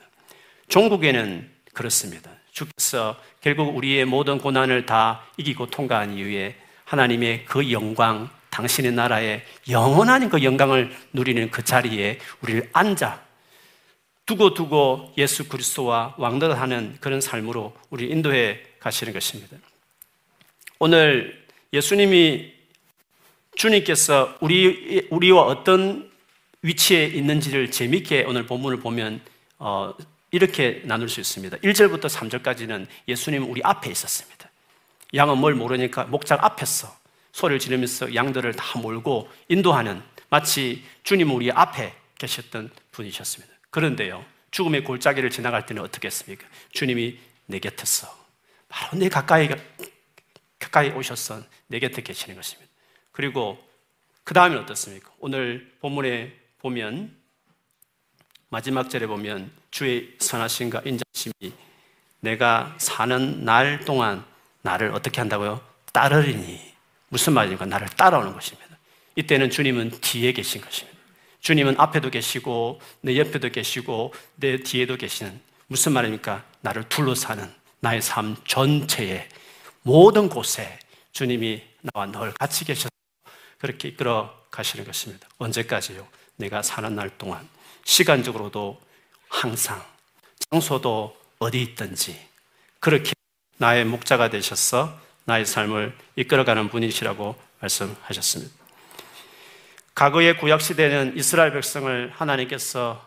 종국에는 0.67 1.49
그렇습니다. 1.73 2.31
주께서 2.51 3.19
결국 3.41 3.75
우리의 3.75 4.05
모든 4.05 4.37
고난을 4.37 4.85
다 4.85 5.25
이기고 5.37 5.67
통과한 5.67 6.17
이후에 6.17 6.55
하나님의 6.85 7.45
그 7.45 7.71
영광, 7.71 8.29
당신의 8.49 8.91
나라의 8.91 9.43
영원한 9.69 10.29
그 10.29 10.43
영광을 10.43 10.95
누리는 11.13 11.49
그 11.49 11.63
자리에 11.63 12.19
우리를 12.41 12.69
앉아 12.73 13.23
두고 14.25 14.53
두고 14.53 15.13
예수 15.17 15.49
그리스도와 15.49 16.15
왕노릇하는 16.17 16.97
그런 16.99 17.19
삶으로 17.19 17.75
우리 17.89 18.09
인도해 18.09 18.61
가시는 18.79 19.11
것입니다. 19.13 19.57
오늘 20.79 21.45
예수님이 21.73 22.53
주님께서 23.55 24.37
우리, 24.41 25.07
우리와 25.09 25.43
어떤 25.43 26.11
위치에 26.61 27.05
있는지를 27.05 27.71
재밌게 27.71 28.25
오늘 28.27 28.45
본문을 28.45 28.79
보면 28.79 29.21
어, 29.59 29.93
이렇게 30.31 30.81
나눌 30.85 31.09
수 31.09 31.19
있습니다. 31.19 31.57
1절부터 31.57 32.09
3절까지는 32.09 32.87
예수님은 33.07 33.47
우리 33.47 33.61
앞에 33.63 33.91
있었습니다. 33.91 34.49
양은 35.13 35.37
뭘 35.37 35.53
모르니까 35.53 36.05
목장 36.05 36.39
앞에서 36.41 36.95
소리를 37.31 37.59
지르면서 37.59 38.15
양들을 38.15 38.53
다 38.53 38.79
몰고 38.79 39.29
인도하는 39.49 40.01
마치 40.29 40.83
주님 41.03 41.31
우리 41.31 41.51
앞에 41.51 41.93
계셨던 42.17 42.71
분이셨습니다. 42.91 43.53
그런데요, 43.69 44.25
죽음의 44.51 44.83
골짜기를 44.83 45.29
지나갈 45.29 45.65
때는 45.65 45.83
어떻게 45.83 46.07
했습니까? 46.07 46.47
주님이 46.71 47.17
내 47.45 47.59
곁에서 47.59 48.07
바로 48.69 48.97
내 48.97 49.09
가까이 49.09 49.49
가까이 50.57 50.89
오셔서 50.89 51.43
내 51.67 51.79
곁에 51.79 52.01
계시는 52.01 52.35
것입니다. 52.35 52.71
그리고 53.13 53.63
그 54.23 54.33
다음에 54.33 54.57
어떻습니까? 54.57 55.09
오늘 55.19 55.71
본문에 55.79 56.33
보면 56.59 57.15
마지막 58.49 58.89
절에 58.89 59.07
보면 59.07 59.51
주의 59.71 60.13
선하심과 60.19 60.81
인자심이 60.85 61.53
내가 62.19 62.75
사는 62.77 63.45
날 63.45 63.79
동안 63.85 64.25
나를 64.61 64.93
어떻게 64.93 65.21
한다고요? 65.21 65.61
따르리니 65.91 66.59
무슨 67.09 67.33
말입니까? 67.33 67.65
나를 67.65 67.87
따라오는 67.89 68.33
것입니다. 68.33 68.77
이때는 69.15 69.49
주님은 69.49 69.91
뒤에 70.01 70.31
계신 70.33 70.61
것입니다. 70.61 70.97
주님은 71.39 71.75
앞에도 71.77 72.09
계시고 72.09 72.81
내 73.01 73.17
옆에도 73.17 73.49
계시고 73.49 74.13
내 74.35 74.57
뒤에도 74.57 74.95
계시는 74.95 75.39
무슨 75.67 75.91
말입니까? 75.91 76.43
나를 76.61 76.87
둘러사는 76.89 77.53
나의 77.81 78.01
삶 78.01 78.35
전체에 78.47 79.27
모든 79.81 80.29
곳에 80.29 80.79
주님이 81.11 81.61
나와 81.93 82.05
늘 82.07 82.33
같이 82.39 82.63
계셔서 82.65 82.89
그렇게 83.63 83.87
이끌어 83.87 84.29
가시는 84.51 84.83
것입니다. 84.83 85.25
언제까지요? 85.37 86.05
내가 86.35 86.61
사는 86.61 86.93
날 86.93 87.09
동안 87.17 87.47
시간적으로도 87.85 88.77
항상 89.29 89.81
장소도 90.51 91.17
어디 91.39 91.61
있든지 91.61 92.19
그렇게 92.81 93.13
나의 93.55 93.85
목자가 93.85 94.29
되셔서 94.29 94.99
나의 95.23 95.45
삶을 95.45 95.97
이끌어가는 96.17 96.67
분이시라고 96.67 97.39
말씀하셨습니다. 97.61 98.53
과거의 99.95 100.37
구약 100.39 100.59
시대는 100.59 101.15
이스라엘 101.15 101.53
백성을 101.53 102.11
하나님께서 102.13 103.01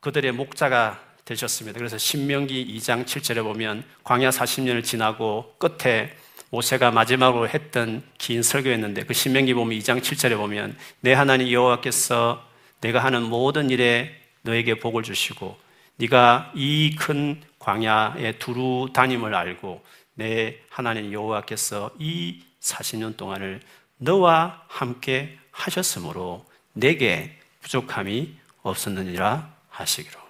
그들의 0.00 0.32
목자가 0.32 1.04
되셨습니다. 1.26 1.76
그래서 1.76 1.98
신명기 1.98 2.78
2장 2.78 3.04
7절에 3.04 3.42
보면 3.42 3.84
광야 4.04 4.30
40년을 4.30 4.82
지나고 4.82 5.54
끝에 5.58 6.16
모세가 6.54 6.92
마지막으로 6.92 7.48
했던 7.48 8.04
긴 8.16 8.44
설교였는데 8.44 9.06
그 9.06 9.12
신명기 9.12 9.54
보면 9.54 9.76
2장 9.80 10.00
7절에 10.00 10.36
보면 10.36 10.76
내 11.00 11.12
하나님 11.12 11.50
여호와께서 11.50 12.46
내가 12.80 13.02
하는 13.02 13.24
모든 13.24 13.70
일에 13.70 14.14
너에게 14.42 14.74
복을 14.78 15.02
주시고 15.02 15.58
네가 15.96 16.52
이 16.54 16.94
큰 16.96 17.42
광야에 17.58 18.38
두루 18.38 18.90
다님을 18.92 19.34
알고 19.34 19.84
내 20.14 20.58
하나님 20.70 21.12
여호와께서 21.12 21.90
이 21.98 22.44
40년 22.60 23.16
동안을 23.16 23.60
너와 23.96 24.62
함께 24.68 25.36
하셨으므로 25.50 26.46
내게 26.72 27.36
부족함이 27.62 28.32
없었느니라 28.62 29.50
하시기로. 29.70 30.20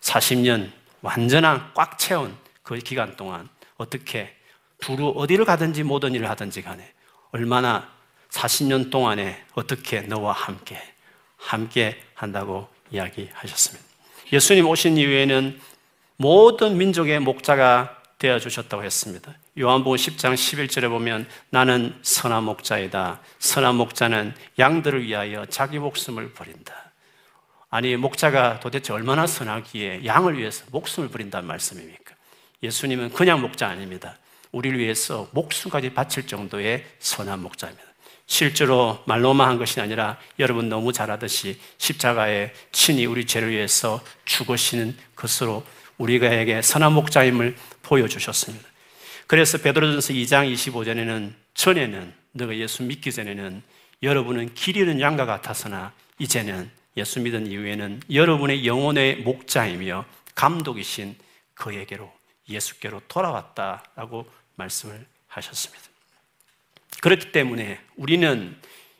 40년 0.00 0.70
완전한 1.02 1.72
꽉 1.74 1.98
채운 1.98 2.36
그 2.62 2.78
기간 2.78 3.16
동안 3.16 3.48
어떻게 3.76 4.37
두루 4.80 5.12
어디를 5.16 5.44
가든지 5.44 5.82
모든 5.82 6.14
일을 6.14 6.28
하든지 6.30 6.62
간에 6.62 6.92
얼마나 7.30 7.88
40년 8.30 8.90
동안에 8.90 9.44
어떻게 9.54 10.00
너와 10.02 10.32
함께 10.32 10.80
함께 11.36 12.00
한다고 12.14 12.68
이야기하셨습니다. 12.90 13.86
예수님 14.32 14.66
오신 14.68 14.96
이후에는 14.96 15.60
모든 16.16 16.76
민족의 16.76 17.20
목자가 17.20 17.96
되어 18.18 18.38
주셨다고 18.38 18.82
했습니다. 18.82 19.32
요한복음 19.58 19.96
10장 19.96 20.34
11절에 20.34 20.88
보면 20.88 21.26
나는 21.50 21.96
선한 22.02 22.44
목자이다. 22.44 23.20
선한 23.38 23.76
목자는 23.76 24.34
양들을 24.58 25.04
위하여 25.04 25.46
자기 25.46 25.78
목숨을 25.78 26.32
버린다. 26.32 26.74
아니 27.70 27.96
목자가 27.96 28.60
도대체 28.60 28.92
얼마나 28.92 29.26
선하기에 29.26 30.04
양을 30.04 30.38
위해서 30.38 30.64
목숨을 30.70 31.08
버린다는 31.10 31.46
말씀입니까? 31.46 32.14
예수님은 32.62 33.12
그냥 33.12 33.40
목자 33.40 33.68
아닙니다. 33.68 34.16
우리를 34.52 34.78
위해서 34.78 35.28
목숨까지 35.32 35.94
바칠 35.94 36.26
정도의 36.26 36.84
선한 36.98 37.40
목자입니다. 37.40 37.88
실제로 38.26 39.02
말로만 39.06 39.48
한 39.48 39.58
것이 39.58 39.80
아니라 39.80 40.18
여러분 40.38 40.68
너무 40.68 40.92
잘 40.92 41.10
아듯이 41.10 41.58
십자가에 41.78 42.52
친히 42.72 43.06
우리 43.06 43.26
죄를 43.26 43.50
위해서 43.50 44.02
죽으시는 44.26 44.96
것으로 45.16 45.64
우리가에게 45.96 46.62
선한 46.62 46.92
목자임을 46.92 47.56
보여주셨습니다. 47.82 48.68
그래서 49.26 49.58
베드로전서 49.58 50.12
2장 50.12 50.52
25절에는 50.52 51.32
전에는 51.54 52.12
너가 52.32 52.56
예수 52.56 52.82
믿기 52.82 53.10
전에는 53.12 53.62
여러분은 54.02 54.54
길 54.54 54.76
잃은 54.76 55.00
양과 55.00 55.26
같았으나 55.26 55.92
이제는 56.18 56.70
예수 56.96 57.20
믿은 57.20 57.46
이후에는 57.46 58.00
여러분의 58.12 58.66
영혼의 58.66 59.16
목자이며 59.22 60.04
감독이신 60.34 61.16
그에게로 61.54 62.17
예수께로 62.48 63.02
돌아왔다라고 63.08 64.28
말씀을 64.56 65.06
하셨습니다. 65.28 65.84
그렇기 67.00 67.32
때문에 67.32 67.80
우리는 67.96 68.56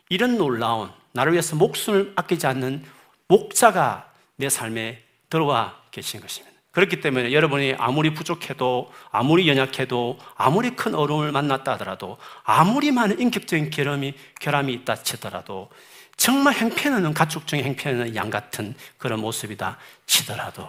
이런 0.09 0.39
놀라운 0.39 0.91
나를 1.13 1.33
위해서 1.33 1.57
목숨을 1.57 2.13
아끼지 2.17 2.47
않는 2.47 2.85
목자가 3.27 4.13
내 4.37 4.49
삶에 4.49 5.03
들어와 5.31 5.81
계신 5.91 6.21
것입니다. 6.21 6.57
그렇기 6.71 7.01
때문에 7.01 7.33
여러분이 7.33 7.75
아무리 7.79 8.15
부족해도, 8.15 8.93
아무리 9.11 9.49
연약해도, 9.49 10.19
아무리 10.37 10.77
큰 10.77 10.95
어려움을 10.95 11.33
만났다 11.33 11.73
하더라도, 11.73 12.19
아무리 12.45 12.93
많은 12.93 13.19
인격적인 13.19 13.71
결함이, 13.71 14.15
결함이 14.39 14.73
있다 14.75 15.03
치더라도, 15.03 15.71
정말 16.17 16.55
행편하는 16.55 17.15
가축 17.15 17.47
중에 17.47 17.63
행편하는 17.63 18.15
양 18.15 18.31
같은 18.31 18.75
그런 18.97 19.21
모습이다 19.21 19.77
치더라도, 20.07 20.69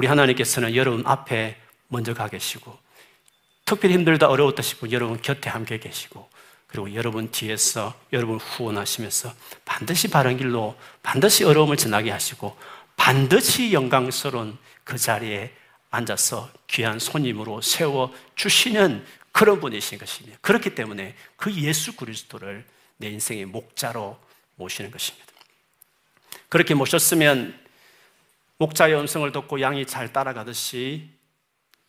우리 0.00 0.06
하나님께서는 0.06 0.76
여러분 0.76 1.06
앞에 1.06 1.58
먼저 1.88 2.14
가 2.14 2.26
계시고, 2.26 2.74
특별히 3.66 3.96
힘들다 3.96 4.28
어려웠다 4.28 4.62
싶으면 4.62 4.92
여러분 4.92 5.20
곁에 5.20 5.50
함께 5.50 5.78
계시고, 5.78 6.26
그리고 6.66 6.94
여러분 6.94 7.30
뒤에서 7.30 7.92
여러분 8.10 8.38
후원하시면서 8.38 9.34
반드시 9.66 10.08
바른 10.08 10.38
길로 10.38 10.74
반드시 11.02 11.44
어려움을 11.44 11.76
지나게 11.76 12.10
하시고 12.10 12.56
반드시 12.96 13.74
영광스러운 13.74 14.56
그 14.84 14.96
자리에 14.96 15.52
앉아서 15.90 16.50
귀한 16.68 16.98
손님으로 16.98 17.60
세워 17.60 18.14
주시는 18.36 19.04
그런 19.32 19.60
분이신 19.60 19.98
것입니다. 19.98 20.38
그렇기 20.40 20.74
때문에 20.74 21.14
그 21.36 21.52
예수 21.56 21.94
그리스도를 21.94 22.64
내 22.96 23.10
인생의 23.10 23.44
목자로 23.44 24.18
모시는 24.54 24.90
것입니다. 24.90 25.26
그렇게 26.48 26.72
모셨으면 26.72 27.68
목자의 28.60 28.94
음성을 28.94 29.32
듣고 29.32 29.62
양이 29.62 29.86
잘 29.86 30.12
따라가듯이 30.12 31.08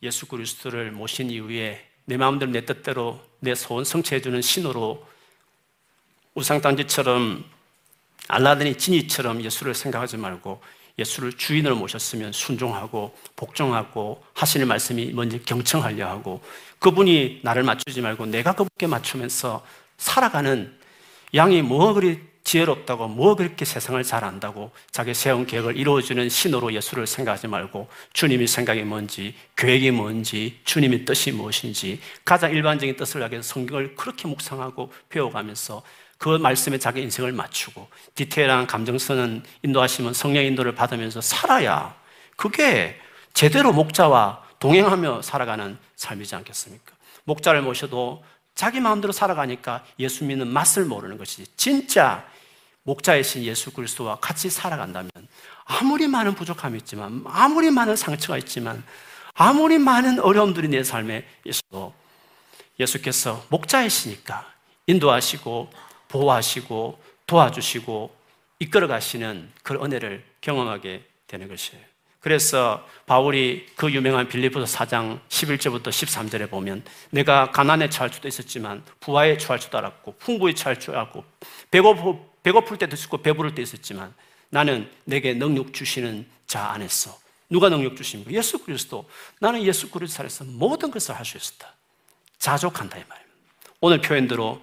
예수 0.02 0.26
그리스도를 0.26 0.90
모신 0.90 1.30
이후에 1.30 1.86
내 2.06 2.16
마음대로 2.16 2.50
내 2.50 2.64
뜻대로 2.64 3.20
내 3.40 3.54
소원 3.54 3.84
성취해주는 3.84 4.40
신호로 4.40 5.06
우상단지처럼 6.34 7.44
알라딘이 8.26 8.78
진이처럼 8.78 9.42
예수를 9.42 9.74
생각하지 9.74 10.16
말고 10.16 10.62
예수를 10.98 11.34
주인으로 11.34 11.76
모셨으면 11.76 12.32
순종하고 12.32 13.14
복종하고 13.36 14.24
하시는 14.32 14.66
말씀이 14.66 15.12
뭔지 15.12 15.42
경청하려 15.42 16.08
하고 16.08 16.42
그분이 16.78 17.40
나를 17.42 17.64
맞추지 17.64 18.00
말고 18.00 18.26
내가 18.26 18.52
그분께 18.52 18.86
맞추면서 18.86 19.62
살아가는 19.98 20.74
양이 21.34 21.60
뭐 21.60 21.92
그리 21.92 22.31
지혜롭다고 22.52 23.08
뭐 23.08 23.34
그렇게 23.34 23.64
세상을 23.64 24.02
잘 24.02 24.24
안다고 24.24 24.72
자기 24.90 25.14
세운 25.14 25.46
계획을 25.46 25.78
이루어주는 25.78 26.28
신호로 26.28 26.74
예수를 26.74 27.06
생각하지 27.06 27.46
말고 27.46 27.88
주님의 28.12 28.46
생각이 28.46 28.82
뭔지 28.82 29.34
계획이 29.56 29.90
뭔지 29.90 30.60
주님의 30.64 31.06
뜻이 31.06 31.32
무엇인지 31.32 32.00
가장 32.26 32.50
일반적인 32.50 32.96
뜻을 32.96 33.20
위해서 33.20 33.42
성경을 33.42 33.96
그렇게 33.96 34.28
묵상하고 34.28 34.92
배워가면서 35.08 35.82
그 36.18 36.36
말씀에 36.36 36.78
자기 36.78 37.00
인생을 37.00 37.32
맞추고 37.32 37.88
디테일한 38.16 38.66
감정선은 38.66 39.44
인도하시면 39.62 40.12
성령 40.12 40.44
인도를 40.44 40.74
받으면서 40.74 41.22
살아야 41.22 41.96
그게 42.36 43.00
제대로 43.32 43.72
목자와 43.72 44.42
동행하며 44.58 45.22
살아가는 45.22 45.78
삶이지 45.96 46.34
않겠습니까? 46.34 46.92
목자를 47.24 47.62
모셔도 47.62 48.22
자기 48.54 48.80
마음대로 48.80 49.10
살아가니까 49.12 49.84
예수 49.98 50.26
믿는 50.26 50.48
맛을 50.48 50.84
모르는 50.84 51.16
것이지. 51.16 51.46
진짜 51.56 52.30
목자이신 52.84 53.44
예수 53.44 53.70
그리스도와 53.72 54.16
같이 54.16 54.50
살아간다면 54.50 55.10
아무리 55.64 56.08
많은 56.08 56.34
부족함이 56.34 56.78
있지만, 56.78 57.22
아무리 57.26 57.70
많은 57.70 57.96
상처가 57.96 58.38
있지만, 58.38 58.82
아무리 59.34 59.78
많은 59.78 60.20
어려움들이 60.20 60.68
내 60.68 60.82
삶에 60.82 61.24
있어도 61.44 61.94
예수께서 62.78 63.44
목자이시니까 63.48 64.46
인도하시고 64.86 65.70
보호하시고 66.08 67.02
도와주시고 67.26 68.14
이끌어 68.58 68.86
가시는 68.86 69.50
그 69.62 69.74
은혜를 69.74 70.24
경험하게 70.40 71.04
되는 71.26 71.48
것이에요. 71.48 71.82
그래서 72.20 72.86
바울이 73.06 73.66
그 73.74 73.90
유명한 73.90 74.28
빌리포서 74.28 74.78
4장 74.78 75.20
11절부터 75.28 75.88
13절에 75.88 76.48
보면 76.48 76.84
내가 77.10 77.50
가난에 77.50 77.88
처할 77.88 78.12
수도 78.12 78.28
있었지만 78.28 78.84
부하에 79.00 79.38
처할 79.38 79.58
수도 79.58 79.78
알았고 79.78 80.16
풍부에 80.18 80.54
처할 80.54 80.78
줄 80.78 80.94
알고 80.94 81.24
배고프, 81.70 82.31
배고플 82.42 82.78
때도 82.78 82.94
있었고 82.94 83.18
배부를 83.18 83.54
때 83.54 83.62
있었지만 83.62 84.14
나는 84.50 84.90
내게 85.04 85.34
능력 85.34 85.72
주시는 85.72 86.26
자 86.46 86.70
안에서 86.72 87.18
누가 87.48 87.68
능력 87.68 87.96
주십니까? 87.96 88.30
예수 88.32 88.58
그리스도. 88.58 89.08
나는 89.38 89.62
예수 89.62 89.90
그리스도 89.90 90.22
안에서 90.22 90.44
모든 90.44 90.90
것을 90.90 91.14
할 91.14 91.24
수 91.24 91.36
있었다. 91.36 91.74
자족한다 92.38 92.96
이 92.96 93.04
말입니다. 93.06 93.36
오늘 93.80 94.00
표현대로 94.00 94.60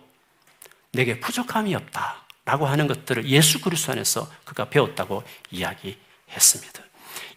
내게 0.92 1.20
부족함이 1.20 1.76
없다. 1.76 2.26
라고 2.46 2.66
하는 2.66 2.88
것들을 2.88 3.26
예수 3.30 3.62
그리스도 3.62 3.92
안에서 3.92 4.28
그가 4.44 4.66
배웠다고 4.66 5.24
이야기했습니다. 5.52 6.84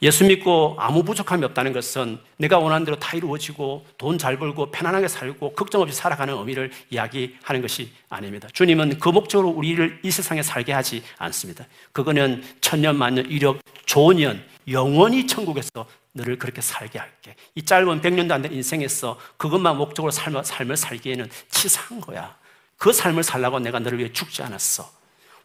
예수 0.03 0.24
믿고 0.24 0.76
아무 0.78 1.03
부족함이 1.03 1.45
없다는 1.45 1.72
것은 1.72 2.18
내가 2.37 2.59
원하는 2.59 2.85
대로 2.85 2.99
다 2.99 3.16
이루어지고 3.16 3.87
돈 3.99 4.18
잘 4.18 4.39
벌고 4.39 4.70
편안하게 4.70 5.09
살고 5.09 5.55
걱정 5.55 5.80
없이 5.83 5.97
살아가는 5.97 6.35
의미를 6.35 6.70
이야기하는 6.91 7.62
것이 7.62 7.93
아닙니다. 8.09 8.49
주님은 8.53 8.99
그 8.99 9.09
목적으로 9.09 9.49
우리를 9.49 10.01
이 10.03 10.11
세상에 10.11 10.43
살게 10.43 10.72
하지 10.72 11.03
않습니다. 11.18 11.66
그거는 11.93 12.43
천년 12.61 12.97
만년 12.97 13.28
이력 13.30 13.59
조년 13.87 14.45
영원히 14.68 15.26
천국에서 15.26 15.87
너를 16.12 16.39
그렇게 16.39 16.61
살게 16.61 16.99
할게. 16.99 17.35
이 17.55 17.64
짧은 17.64 18.01
100년도 18.03 18.33
안 18.33 18.43
된 18.43 18.53
인생에서 18.53 19.18
그것만 19.39 19.76
목적으로 19.78 20.11
삶을, 20.11 20.45
삶을 20.45 20.76
살기에는 20.76 21.28
치사한 21.51 22.01
거야. 22.01 22.37
그 22.76 22.93
삶을 22.93 23.22
살라고 23.22 23.59
내가 23.61 23.78
너를 23.78 23.99
위해 23.99 24.12
죽지 24.12 24.43
않았어. 24.43 24.91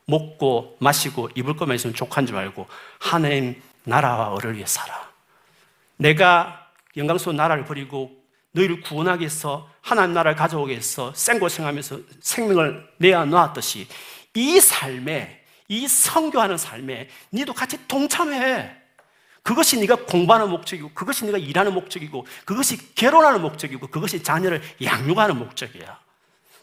먹고 0.06 0.78
마시고 0.80 1.30
입을 1.36 1.56
것만 1.56 1.76
있으면 1.76 1.94
족한 1.94 2.26
줄 2.26 2.36
알고 2.38 2.68
하나님 3.00 3.62
나라와 3.88 4.30
어를 4.30 4.56
위해 4.56 4.66
살아. 4.66 5.10
내가 5.98 6.68
영광스러운 6.96 7.36
나라를 7.36 7.66
버리고 7.66 8.12
너희를 8.52 8.82
구원하기 8.82 9.22
위해서 9.22 9.70
하나님 9.82 10.14
나라를 10.14 10.36
가져오기 10.36 10.72
위해서 10.72 11.14
생고생하면서 11.14 12.00
생명을 12.22 12.88
내어 12.98 13.26
놓았듯이 13.26 13.88
이 14.34 14.60
삶에 14.60 15.44
이 15.68 15.88
성교하는 15.88 16.58
삶에 16.58 17.10
니도 17.34 17.54
같이 17.54 17.78
동참해. 17.88 18.76
그것이 19.42 19.80
네가 19.80 20.06
공부하는 20.06 20.50
목적이고 20.50 20.92
그것이 20.94 21.26
네가 21.26 21.38
일하는 21.38 21.74
목적이고 21.74 22.26
그것이 22.46 22.96
결혼하는 22.96 23.42
목적이고 23.42 23.88
그것이 23.88 24.22
자녀를 24.22 24.62
양육하는 24.84 25.38
목적이야. 25.38 26.07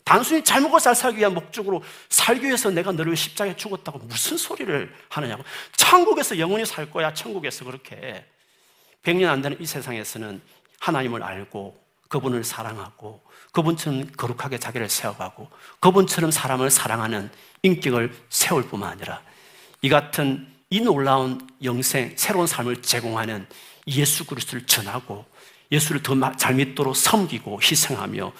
단순히 0.04 0.44
잘 0.44 0.60
먹고 0.60 0.78
잘 0.78 0.94
살기 0.94 1.18
위한 1.18 1.32
목적으로 1.32 1.82
살기 2.10 2.46
위해서 2.46 2.70
내가 2.70 2.92
너를 2.92 3.16
십자가에 3.16 3.56
죽었다고 3.56 3.98
무슨 4.00 4.36
소리를 4.36 4.94
하느냐고. 5.08 5.42
천국에서 5.76 6.38
영원히 6.38 6.66
살 6.66 6.90
거야. 6.90 7.12
천국에서 7.14 7.64
그렇게. 7.64 8.24
100년 9.02 9.28
안 9.28 9.42
되는 9.42 9.56
이 9.60 9.66
세상에서는 9.66 10.40
하나님을 10.80 11.22
알고 11.22 11.82
그분을 12.08 12.44
사랑하고 12.44 13.22
그분처럼 13.52 14.10
거룩하게 14.16 14.58
자기를 14.58 14.88
세워가고 14.88 15.48
그분처럼 15.80 16.30
사람을 16.30 16.70
사랑하는 16.70 17.30
인격을 17.62 18.14
세울 18.28 18.68
뿐만 18.68 18.90
아니라 18.90 19.22
이 19.82 19.88
같은 19.88 20.46
이 20.70 20.80
놀라운 20.80 21.46
영생, 21.62 22.14
새로운 22.16 22.46
삶을 22.46 22.82
제공하는 22.82 23.46
예수 23.88 24.24
그리스도를 24.26 24.66
전하고 24.66 25.24
예수를 25.70 26.02
더 26.02 26.14
잘 26.36 26.54
믿도록 26.54 26.96
섬기고 26.96 27.60
희생하며 27.62 28.32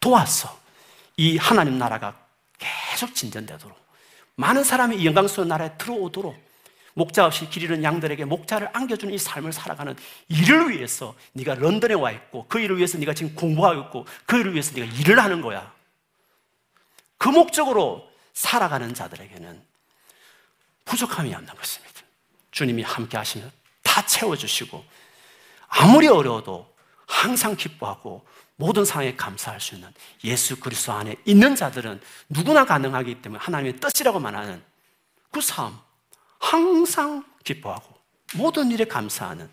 도와서 0.00 0.58
이 1.18 1.36
하나님 1.36 1.78
나라가 1.78 2.16
계속 2.58 3.14
진전되도록 3.14 3.76
많은 4.36 4.62
사람이 4.62 4.96
이 4.96 5.04
영광스러운 5.04 5.48
나라에 5.48 5.76
들어오도록 5.76 6.48
목자 6.94 7.26
없이 7.26 7.50
길 7.50 7.64
잃은 7.64 7.82
양들에게 7.82 8.24
목자를 8.24 8.70
안겨주는 8.72 9.12
이 9.12 9.18
삶을 9.18 9.52
살아가는 9.52 9.96
일을 10.28 10.70
위해서 10.70 11.14
네가 11.32 11.56
런던에 11.56 11.94
와 11.94 12.12
있고 12.12 12.46
그 12.48 12.60
일을 12.60 12.76
위해서 12.76 12.98
네가 12.98 13.14
지금 13.14 13.34
공부하고 13.34 13.80
있고 13.82 14.06
그 14.26 14.38
일을 14.38 14.52
위해서 14.52 14.72
네가 14.78 14.92
일을 14.94 15.18
하는 15.18 15.42
거야. 15.42 15.72
그 17.18 17.28
목적으로 17.28 18.08
살아가는 18.32 18.94
자들에게는 18.94 19.60
부족함이 20.84 21.34
없는 21.34 21.54
것입니다. 21.54 22.02
주님이 22.52 22.82
함께 22.82 23.16
하시면 23.16 23.50
다 23.82 24.06
채워주시고 24.06 24.84
아무리 25.66 26.06
어려워도 26.06 26.72
항상 27.06 27.56
기뻐하고 27.56 28.24
모든 28.58 28.84
상황에 28.84 29.14
감사할 29.14 29.60
수 29.60 29.76
있는 29.76 29.88
예수 30.24 30.58
그리스도 30.58 30.92
안에 30.92 31.14
있는 31.24 31.54
자들은 31.54 32.00
누구나 32.28 32.64
가능하기 32.64 33.22
때문에 33.22 33.40
하나님의 33.40 33.78
뜻이라고 33.78 34.18
말하는 34.18 34.60
그 35.30 35.40
삶 35.40 35.78
항상 36.38 37.24
기뻐하고 37.44 37.94
모든 38.34 38.70
일에 38.70 38.84
감사하는 38.84 39.48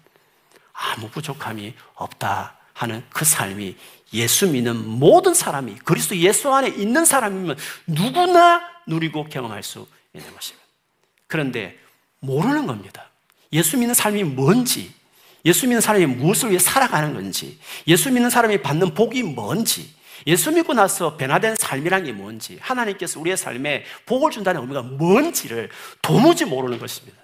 아무 0.73 1.09
부족함이 1.09 1.75
없다 1.93 2.57
하는 2.73 3.05
그 3.11 3.23
삶이 3.23 3.77
예수 4.13 4.47
믿는 4.49 4.75
모든 4.99 5.33
사람이 5.33 5.75
그리스도 5.85 6.17
예수 6.17 6.51
안에 6.51 6.69
있는 6.69 7.05
사람이면 7.05 7.57
누구나 7.87 8.61
누리고 8.87 9.25
경험할 9.25 9.61
수 9.61 9.87
있는 10.13 10.33
것입니다. 10.33 10.65
그런데 11.27 11.79
모르는 12.19 12.65
겁니다. 12.65 13.09
예수 13.53 13.77
믿는 13.77 13.93
삶이 13.93 14.23
뭔지, 14.23 14.93
예수 15.45 15.67
믿는 15.67 15.81
사람이 15.81 16.05
무엇을 16.07 16.49
위해 16.49 16.59
살아가는 16.59 17.13
건지, 17.13 17.59
예수 17.87 18.11
믿는 18.11 18.29
사람이 18.29 18.61
받는 18.61 18.93
복이 18.93 19.23
뭔지, 19.23 19.93
예수 20.27 20.51
믿고 20.51 20.73
나서 20.73 21.17
변화된 21.17 21.55
삶이란 21.55 22.05
게 22.05 22.11
뭔지, 22.11 22.57
하나님께서 22.61 23.19
우리의 23.19 23.37
삶에 23.37 23.83
복을 24.05 24.31
준다는 24.31 24.61
의미가 24.61 24.81
뭔지를 24.81 25.69
도무지 26.01 26.45
모르는 26.45 26.79
것입니다. 26.79 27.17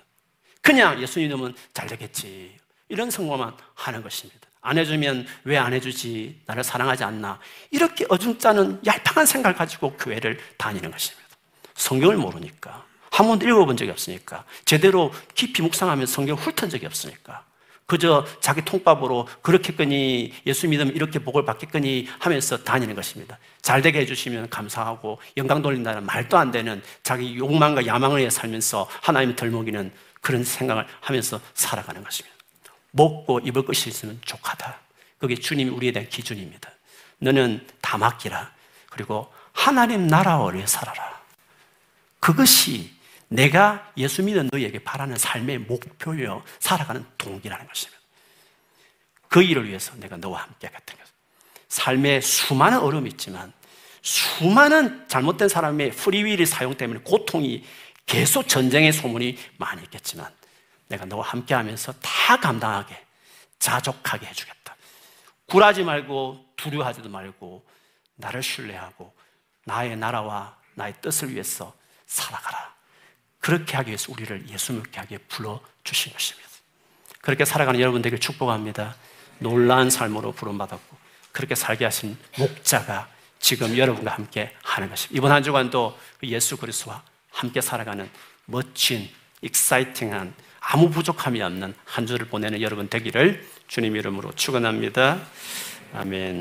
그냥 0.61 1.01
예수 1.01 1.19
믿으면 1.19 1.55
잘 1.73 1.87
되겠지. 1.87 2.55
이런 2.89 3.09
성공만 3.09 3.53
하는 3.73 4.03
것입니다. 4.03 4.39
안 4.61 4.77
해주면 4.77 5.25
왜 5.45 5.57
안 5.57 5.73
해주지? 5.73 6.41
나를 6.45 6.63
사랑하지 6.63 7.03
않나? 7.03 7.39
이렇게 7.71 8.05
어중짜는 8.09 8.81
얄팍한 8.85 9.25
생각을 9.25 9.55
가지고 9.55 9.93
교회를 9.97 10.39
다니는 10.57 10.91
것입니다. 10.91 11.27
성경을 11.73 12.17
모르니까. 12.17 12.85
한 13.09 13.27
번도 13.27 13.47
읽어본 13.47 13.75
적이 13.77 13.91
없으니까. 13.91 14.45
제대로 14.65 15.11
깊이 15.33 15.63
묵상하면 15.63 16.05
성경 16.05 16.37
훑은 16.37 16.69
적이 16.69 16.85
없으니까. 16.85 17.43
그저 17.91 18.25
자기 18.39 18.63
통밥으로 18.63 19.27
그렇게거니 19.41 20.33
예수 20.47 20.65
믿으면 20.69 20.95
이렇게 20.95 21.19
복을 21.19 21.43
받겠거니 21.43 22.07
하면서 22.19 22.55
다니는 22.63 22.95
것입니다. 22.95 23.37
잘 23.61 23.81
되게 23.81 23.99
해주시면 23.99 24.49
감사하고 24.49 25.19
영광 25.35 25.61
돌린다는 25.61 26.05
말도 26.05 26.37
안 26.37 26.51
되는 26.51 26.81
자기 27.03 27.35
욕망과 27.35 27.85
야망을 27.85 28.19
위해 28.19 28.29
살면서 28.29 28.87
하나님을 29.01 29.35
덜먹이는 29.35 29.91
그런 30.21 30.45
생각을 30.45 30.87
하면서 31.01 31.41
살아가는 31.53 32.01
것입니다. 32.01 32.37
먹고 32.91 33.41
입을 33.41 33.65
것이 33.65 33.89
있으면 33.89 34.21
족하다. 34.23 34.79
그게 35.19 35.35
주님이 35.35 35.69
우리에 35.71 35.91
대한 35.91 36.07
기준입니다. 36.07 36.71
너는 37.17 37.67
다 37.81 37.97
맡기라. 37.97 38.53
그리고 38.89 39.33
하나님 39.51 40.07
나라를 40.07 40.55
위해 40.55 40.65
살아라. 40.65 41.19
그것이 42.21 42.93
내가 43.31 43.93
예수 43.95 44.21
믿는 44.23 44.49
너에게 44.51 44.79
바라는 44.79 45.17
삶의 45.17 45.59
목표여 45.59 46.43
살아가는 46.59 47.05
동기라는 47.17 47.65
것입니다. 47.65 48.01
그 49.29 49.41
일을 49.41 49.69
위해서 49.69 49.95
내가 49.95 50.17
너와 50.17 50.41
함께 50.41 50.67
하겠다는 50.67 51.01
것. 51.01 51.09
삶에 51.69 52.19
수많은 52.19 52.79
어려움이 52.79 53.09
있지만 53.11 53.53
수많은 54.01 55.07
잘못된 55.07 55.47
사람의 55.47 55.91
프리윌이 55.91 56.45
사용 56.45 56.75
때문에 56.75 56.99
고통이 57.05 57.65
계속 58.05 58.49
전쟁의 58.49 58.91
소문이 58.91 59.37
많이 59.57 59.81
있겠지만 59.83 60.29
내가 60.89 61.05
너와 61.05 61.25
함께 61.25 61.53
하면서 61.53 61.93
다 62.01 62.37
감당하게 62.37 63.01
자족하게 63.59 64.25
해주겠다. 64.25 64.75
굴하지 65.45 65.83
말고 65.83 66.53
두려워하지도 66.57 67.07
말고 67.07 67.65
나를 68.15 68.43
신뢰하고 68.43 69.13
나의 69.63 69.95
나라와 69.95 70.57
나의 70.73 70.95
뜻을 71.01 71.31
위해서 71.31 71.73
살아가라. 72.07 72.80
그렇게 73.41 73.75
하기 73.75 73.89
위해서 73.89 74.11
우리를 74.11 74.45
예수 74.49 74.71
믿게 74.71 74.99
하기에 74.99 75.17
불러주신 75.27 76.13
것입니다. 76.13 76.49
그렇게 77.21 77.43
살아가는 77.43 77.79
여러분 77.79 78.01
되길 78.01 78.19
축복합니다. 78.19 78.95
놀라운 79.39 79.89
삶으로 79.89 80.31
부름받았고, 80.31 80.97
그렇게 81.31 81.55
살게 81.55 81.85
하신 81.85 82.17
목자가 82.37 83.09
지금 83.39 83.77
여러분과 83.77 84.11
함께 84.11 84.55
하는 84.63 84.89
것입니다. 84.89 85.17
이번 85.17 85.31
한 85.31 85.43
주간도 85.43 85.97
그 86.19 86.27
예수 86.27 86.57
그리스도와 86.57 87.03
함께 87.31 87.61
살아가는 87.61 88.09
멋진, 88.45 89.09
익사이팅한, 89.41 90.33
아무 90.59 90.91
부족함이 90.91 91.41
없는 91.41 91.73
한 91.85 92.05
주를 92.05 92.27
보내는 92.27 92.61
여러분 92.61 92.87
되기를 92.87 93.45
주님 93.67 93.95
이름으로 93.95 94.33
축원합니다. 94.33 95.19
아멘. 95.93 96.39